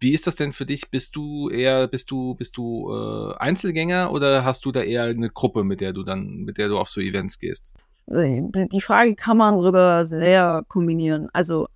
[0.00, 0.90] Wie ist das denn für dich?
[0.90, 5.30] Bist du eher, bist du, bist du äh, Einzelgänger oder hast du da eher eine
[5.30, 7.74] Gruppe, mit der du dann, mit der du auf so Events gehst?
[8.06, 11.28] Die Frage kann man sogar sehr kombinieren.
[11.32, 11.68] Also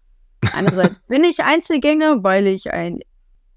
[0.53, 3.01] einerseits bin ich Einzelgänger, weil ich ein,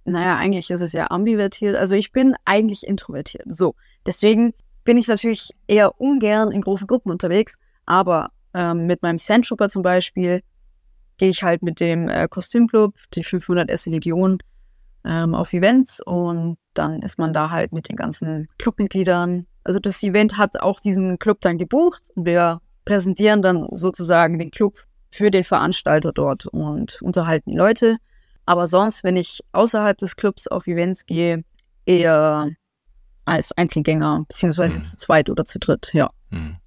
[0.05, 1.75] naja, eigentlich ist es ja ambivertiert.
[1.75, 3.45] Also ich bin eigentlich introvertiert.
[3.49, 4.53] So, deswegen
[4.83, 7.57] bin ich natürlich eher ungern in großen Gruppen unterwegs.
[7.85, 10.41] Aber ähm, mit meinem Sandtrooper zum Beispiel
[11.21, 14.39] gehe ich halt mit dem äh, Kostümclub, die 500 S Legion,
[15.05, 19.45] ähm, auf Events und dann ist man da halt mit den ganzen Clubmitgliedern.
[19.63, 24.49] Also das Event hat auch diesen Club dann gebucht und wir präsentieren dann sozusagen den
[24.49, 24.79] Club
[25.11, 27.97] für den Veranstalter dort und unterhalten die Leute.
[28.47, 31.43] Aber sonst, wenn ich außerhalb des Clubs auf Events gehe,
[31.85, 32.49] eher
[33.25, 34.83] als Einzelgänger, beziehungsweise mhm.
[34.83, 36.09] zu zweit oder zu dritt, ja.
[36.31, 36.57] Mhm.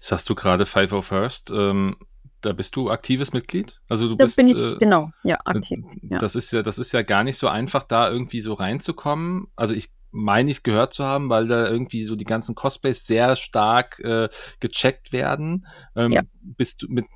[0.00, 1.52] Sagst du gerade Five of First?
[1.52, 1.96] Ähm,
[2.40, 3.80] da bist du aktives Mitglied?
[3.88, 5.84] Also du da bist, bin ich, äh, genau, ja, aktiv.
[6.02, 6.18] Ja.
[6.18, 9.48] Das ist ja, das ist ja gar nicht so einfach, da irgendwie so reinzukommen.
[9.56, 13.36] Also ich meine ich gehört zu haben, weil da irgendwie so die ganzen Cosplays sehr
[13.36, 14.28] stark äh,
[14.58, 15.66] gecheckt werden.
[15.94, 16.22] Ähm, ja.
[16.42, 17.06] Bist du mit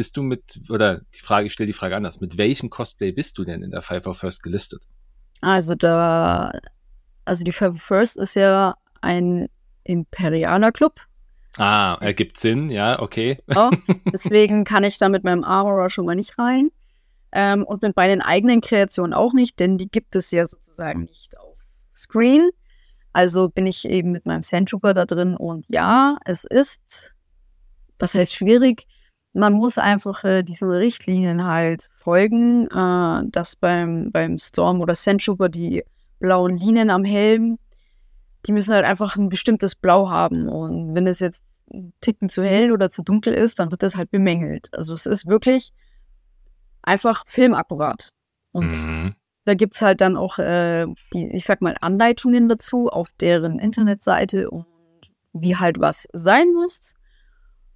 [0.00, 3.36] bist du mit, oder die Frage, ich stelle die Frage anders, mit welchem Cosplay bist
[3.36, 4.86] du denn in der Five of First gelistet?
[5.42, 6.52] Also da,
[7.26, 9.48] also die Five of First ist ja ein
[9.84, 11.02] Imperialer Club.
[11.58, 13.38] Ah, ergibt Sinn, ja, okay.
[13.54, 13.70] Oh,
[14.12, 16.70] deswegen kann ich da mit meinem Aurora schon mal nicht rein.
[17.32, 21.38] Ähm, und mit meinen eigenen Kreationen auch nicht, denn die gibt es ja sozusagen nicht
[21.38, 21.58] auf
[21.94, 22.50] Screen.
[23.12, 27.14] Also bin ich eben mit meinem Sandtrooper da drin und ja, es ist,
[27.98, 28.86] das heißt schwierig,
[29.32, 35.48] man muss einfach äh, diesen Richtlinien halt folgen, äh, dass beim, beim Storm oder Sandtrooper
[35.48, 35.84] die
[36.18, 37.58] blauen Linien am Helm
[38.46, 40.48] die müssen halt einfach ein bestimmtes Blau haben.
[40.48, 43.96] Und wenn es jetzt ein Ticken zu hell oder zu dunkel ist, dann wird das
[43.96, 44.68] halt bemängelt.
[44.72, 45.72] Also es ist wirklich
[46.82, 48.10] einfach filmakkurat.
[48.52, 49.14] Und mhm.
[49.44, 53.58] da gibt es halt dann auch äh, die, ich sag mal, Anleitungen dazu auf deren
[53.58, 54.66] Internetseite und
[55.32, 56.94] wie halt was sein muss.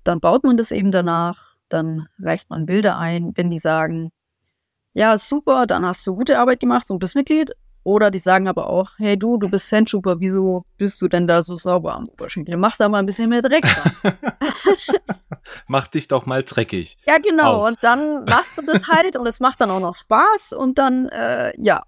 [0.03, 4.11] Dann baut man das eben danach, dann reicht man Bilder ein, wenn die sagen,
[4.93, 7.53] ja, super, dann hast du gute Arbeit gemacht und bist Mitglied.
[7.85, 11.43] Oder die sagen aber auch, hey du, du bist Sandtrooper, wieso bist du denn da
[11.43, 12.57] so sauber am Oberschenkel?
[12.57, 13.65] Mach da mal ein bisschen mehr Dreck.
[15.69, 16.97] Mach dich doch mal dreckig.
[17.07, 17.61] Ja, genau.
[17.61, 17.69] Auf.
[17.69, 21.09] Und dann machst du das halt und es macht dann auch noch Spaß und dann,
[21.11, 21.83] äh, ja,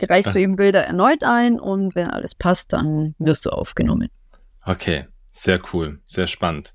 [0.00, 4.08] reichst du eben Bilder erneut ein und wenn alles passt, dann wirst du aufgenommen.
[4.64, 6.74] Okay, sehr cool, sehr spannend.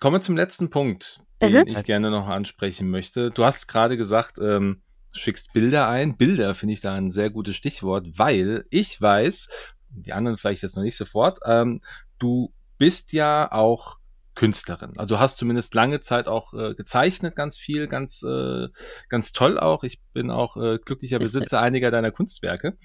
[0.00, 1.64] Kommen wir zum letzten Punkt, den mhm.
[1.66, 3.30] ich gerne noch ansprechen möchte.
[3.30, 4.82] Du hast gerade gesagt, ähm,
[5.14, 6.16] schickst Bilder ein.
[6.16, 9.48] Bilder finde ich da ein sehr gutes Stichwort, weil ich weiß,
[9.90, 11.80] die anderen vielleicht jetzt noch nicht sofort, ähm,
[12.18, 13.98] du bist ja auch
[14.34, 14.94] Künstlerin.
[14.96, 18.66] Also hast zumindest lange Zeit auch äh, gezeichnet, ganz viel, ganz, äh,
[19.08, 19.84] ganz toll auch.
[19.84, 22.76] Ich bin auch äh, glücklicher Besitzer einiger deiner Kunstwerke.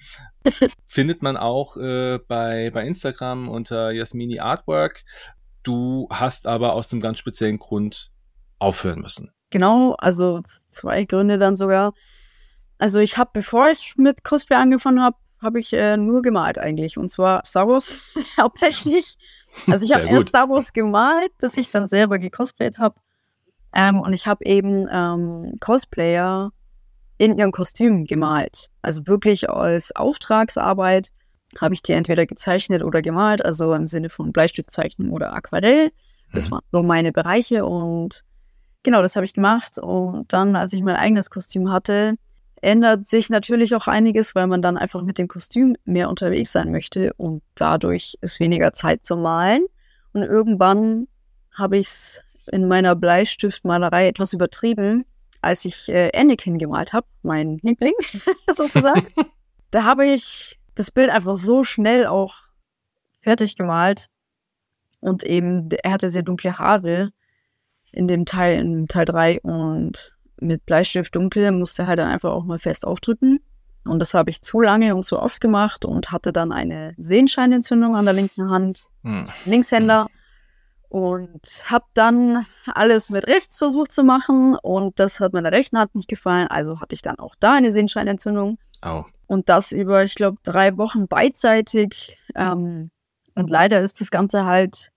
[0.86, 5.02] Findet man auch äh, bei, bei Instagram unter Jasmini Artwork.
[5.62, 8.12] Du hast aber aus einem ganz speziellen Grund
[8.58, 9.32] aufhören müssen.
[9.50, 11.94] Genau, also zwei Gründe dann sogar.
[12.80, 16.96] Also ich habe, bevor ich mit Cosplay angefangen habe, habe ich äh, nur gemalt eigentlich.
[16.96, 18.00] Und zwar Star Wars
[18.40, 19.16] hauptsächlich.
[19.68, 22.96] Also ich habe erst Star Wars gemalt, bis ich dann selber gecosplayt habe.
[23.74, 26.52] Ähm, und ich habe eben ähm, Cosplayer
[27.18, 28.70] in ihren Kostümen gemalt.
[28.80, 31.10] Also wirklich als Auftragsarbeit
[31.60, 35.92] habe ich die entweder gezeichnet oder gemalt, also im Sinne von Bleistiftzeichnen oder Aquarell.
[36.32, 36.52] Das mhm.
[36.54, 38.24] waren so meine Bereiche und
[38.82, 39.78] genau, das habe ich gemacht.
[39.78, 42.14] Und dann, als ich mein eigenes Kostüm hatte,
[42.62, 46.70] ändert sich natürlich auch einiges, weil man dann einfach mit dem Kostüm mehr unterwegs sein
[46.70, 49.66] möchte und dadurch ist weniger Zeit zum Malen.
[50.12, 51.08] Und irgendwann
[51.52, 55.04] habe ich es in meiner Bleistiftmalerei etwas übertrieben
[55.42, 57.94] als ich äh, Anakin gemalt habe, mein Liebling
[58.54, 59.08] sozusagen,
[59.70, 62.34] da habe ich das Bild einfach so schnell auch
[63.20, 64.08] fertig gemalt.
[65.00, 67.10] Und eben, er hatte sehr dunkle Haare
[67.90, 72.44] in dem Teil, in Teil 3 und mit Bleistift dunkel musste halt dann einfach auch
[72.44, 73.40] mal fest aufdrücken.
[73.84, 77.96] Und das habe ich zu lange und zu oft gemacht und hatte dann eine Sehenscheinentzündung
[77.96, 78.84] an der linken Hand.
[79.02, 79.28] Hm.
[79.46, 80.02] Linkshänder.
[80.02, 80.20] Hm
[80.90, 85.94] und habe dann alles mit rechts versucht zu machen und das hat meiner rechten Hand
[85.94, 88.58] nicht gefallen, also hatte ich dann auch da eine Sehenscheinentzündung.
[88.84, 89.04] Oh.
[89.28, 92.18] Und das über, ich glaube, drei Wochen beidseitig.
[92.34, 92.90] Ähm,
[93.36, 94.90] und leider ist das Ganze halt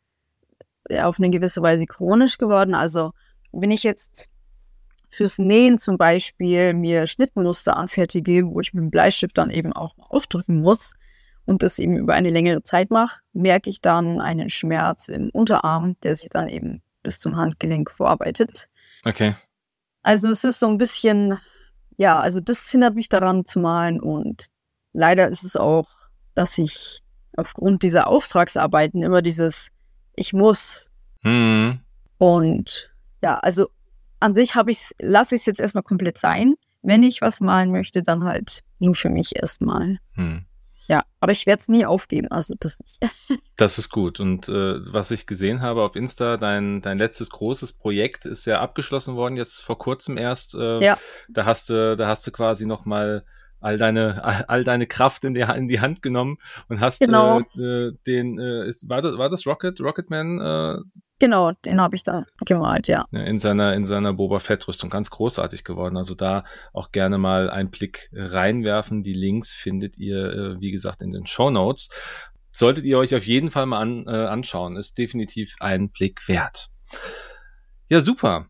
[0.89, 2.73] ja, auf eine gewisse Weise chronisch geworden.
[2.73, 3.11] Also
[3.51, 4.29] wenn ich jetzt
[5.13, 9.95] fürs Nähen zum Beispiel mir Schnittmuster anfertige, wo ich mit dem Bleistift dann eben auch
[9.97, 10.93] aufdrücken muss,
[11.45, 15.95] und das eben über eine längere Zeit mache, merke ich dann einen Schmerz im Unterarm,
[16.03, 18.69] der sich dann eben bis zum Handgelenk vorarbeitet.
[19.03, 19.35] Okay.
[20.03, 21.37] Also es ist so ein bisschen,
[21.97, 24.47] ja, also das hindert mich daran zu malen und
[24.93, 25.89] leider ist es auch,
[26.33, 27.01] dass ich
[27.35, 29.69] aufgrund dieser Auftragsarbeiten immer dieses
[30.15, 30.89] Ich muss.
[31.21, 31.79] Hm.
[32.17, 33.69] Und ja, also
[34.23, 36.55] an sich habe ich lasse ich es jetzt erstmal komplett sein.
[36.81, 39.99] Wenn ich was malen möchte, dann halt nur für mich erstmal.
[40.13, 40.45] Hm.
[40.87, 42.99] Ja, aber ich werde es nie aufgeben, also das nicht.
[43.57, 44.19] das ist gut.
[44.19, 48.59] Und äh, was ich gesehen habe auf Insta, dein, dein letztes großes Projekt ist ja
[48.59, 50.55] abgeschlossen worden, jetzt vor kurzem erst.
[50.55, 50.97] Äh, ja.
[51.29, 53.25] Da hast du, da hast du quasi nochmal
[53.59, 57.39] all deine, all deine Kraft in die, in die Hand genommen und hast genau.
[57.39, 60.79] äh, den, äh, ist, war, das, war das Rocket, Rocketman äh,
[61.23, 63.05] Genau, den habe ich da gemalt, ja.
[63.11, 64.89] In seiner, in seiner Boba Fett-Rüstung.
[64.89, 65.95] Ganz großartig geworden.
[65.95, 66.43] Also da
[66.73, 69.03] auch gerne mal einen Blick reinwerfen.
[69.03, 71.91] Die Links findet ihr, äh, wie gesagt, in den Show Notes.
[72.51, 74.75] Solltet ihr euch auf jeden Fall mal an, äh, anschauen.
[74.75, 76.71] Ist definitiv ein Blick wert.
[77.87, 78.47] Ja, super.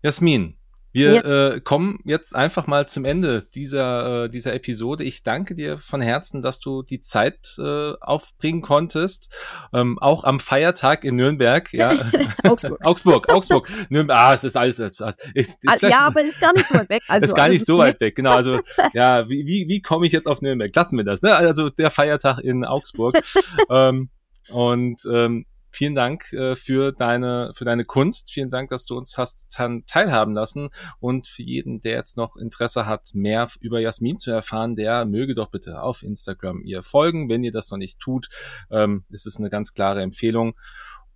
[0.00, 0.59] Jasmin,
[0.92, 1.50] wir ja.
[1.52, 5.04] äh, kommen jetzt einfach mal zum Ende dieser, äh, dieser Episode.
[5.04, 9.32] Ich danke dir von Herzen, dass du die Zeit äh, aufbringen konntest.
[9.72, 11.72] Ähm, auch am Feiertag in Nürnberg.
[11.72, 11.90] Ja.
[12.44, 12.80] Augsburg.
[12.84, 13.70] Augsburg, Augsburg.
[13.88, 14.78] Nürnberg, ah, es ist alles.
[14.78, 15.00] Es
[15.34, 17.02] ist ah, ja, aber ist gar nicht so weit weg.
[17.08, 18.34] Also, ist gar nicht so weit weg, genau.
[18.34, 18.60] Also,
[18.92, 20.74] ja, wie, wie, wie komme ich jetzt auf Nürnberg?
[20.74, 21.34] Lassen wir das, ne?
[21.34, 23.14] Also der Feiertag in Augsburg.
[23.70, 24.10] ähm,
[24.50, 28.30] und ähm, vielen Dank äh, für deine für deine Kunst.
[28.30, 30.70] Vielen Dank, dass du uns hast teilhaben lassen.
[30.98, 35.34] Und für jeden, der jetzt noch Interesse hat, mehr über Jasmin zu erfahren, der möge
[35.34, 37.28] doch bitte auf Instagram ihr folgen.
[37.28, 38.28] Wenn ihr das noch nicht tut,
[38.70, 40.54] ähm, ist es eine ganz klare Empfehlung.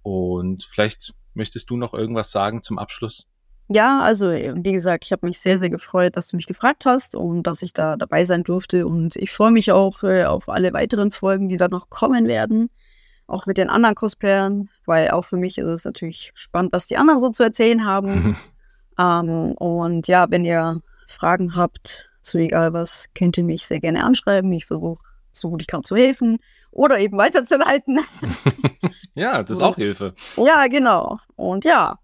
[0.03, 3.27] Und vielleicht möchtest du noch irgendwas sagen zum Abschluss?
[3.69, 7.15] Ja, also wie gesagt, ich habe mich sehr, sehr gefreut, dass du mich gefragt hast
[7.15, 8.87] und dass ich da dabei sein durfte.
[8.87, 12.69] Und ich freue mich auch äh, auf alle weiteren Folgen, die da noch kommen werden
[13.27, 16.97] auch mit den anderen Cosplayern, weil auch für mich ist es natürlich spannend, was die
[16.97, 18.37] anderen so zu erzählen haben.
[18.99, 24.05] ähm, und ja, wenn ihr Fragen habt zu egal was, könnt ihr mich sehr gerne
[24.05, 24.53] anschreiben.
[24.53, 25.03] Ich versuche
[25.33, 26.39] so gut ich kann zu helfen
[26.71, 28.01] oder eben weiterzuleiten.
[29.15, 30.15] ja, das ist auch Hilfe.
[30.37, 31.19] Ja, genau.
[31.35, 31.99] Und ja,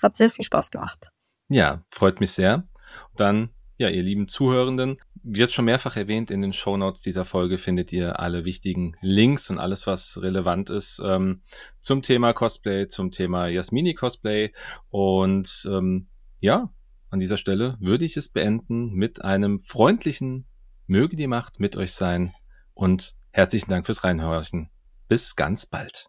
[0.00, 1.10] hat sehr viel Spaß gemacht.
[1.48, 2.68] Ja, freut mich sehr.
[3.16, 7.58] Dann ja, ihr lieben Zuhörenden, jetzt schon mehrfach erwähnt, in den Show Notes dieser Folge
[7.58, 11.42] findet ihr alle wichtigen Links und alles, was relevant ist ähm,
[11.80, 14.52] zum Thema Cosplay, zum Thema Jasmini Cosplay.
[14.90, 16.08] Und ähm,
[16.40, 16.72] ja,
[17.10, 20.46] an dieser Stelle würde ich es beenden mit einem freundlichen
[20.86, 22.32] Möge die Macht mit euch sein
[22.74, 24.70] und herzlichen Dank fürs Reinhorchen.
[25.08, 26.08] Bis ganz bald.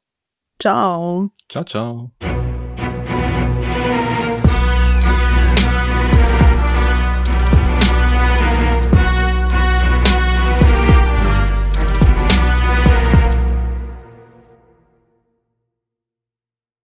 [0.60, 1.32] Ciao.
[1.50, 2.39] Ciao, ciao.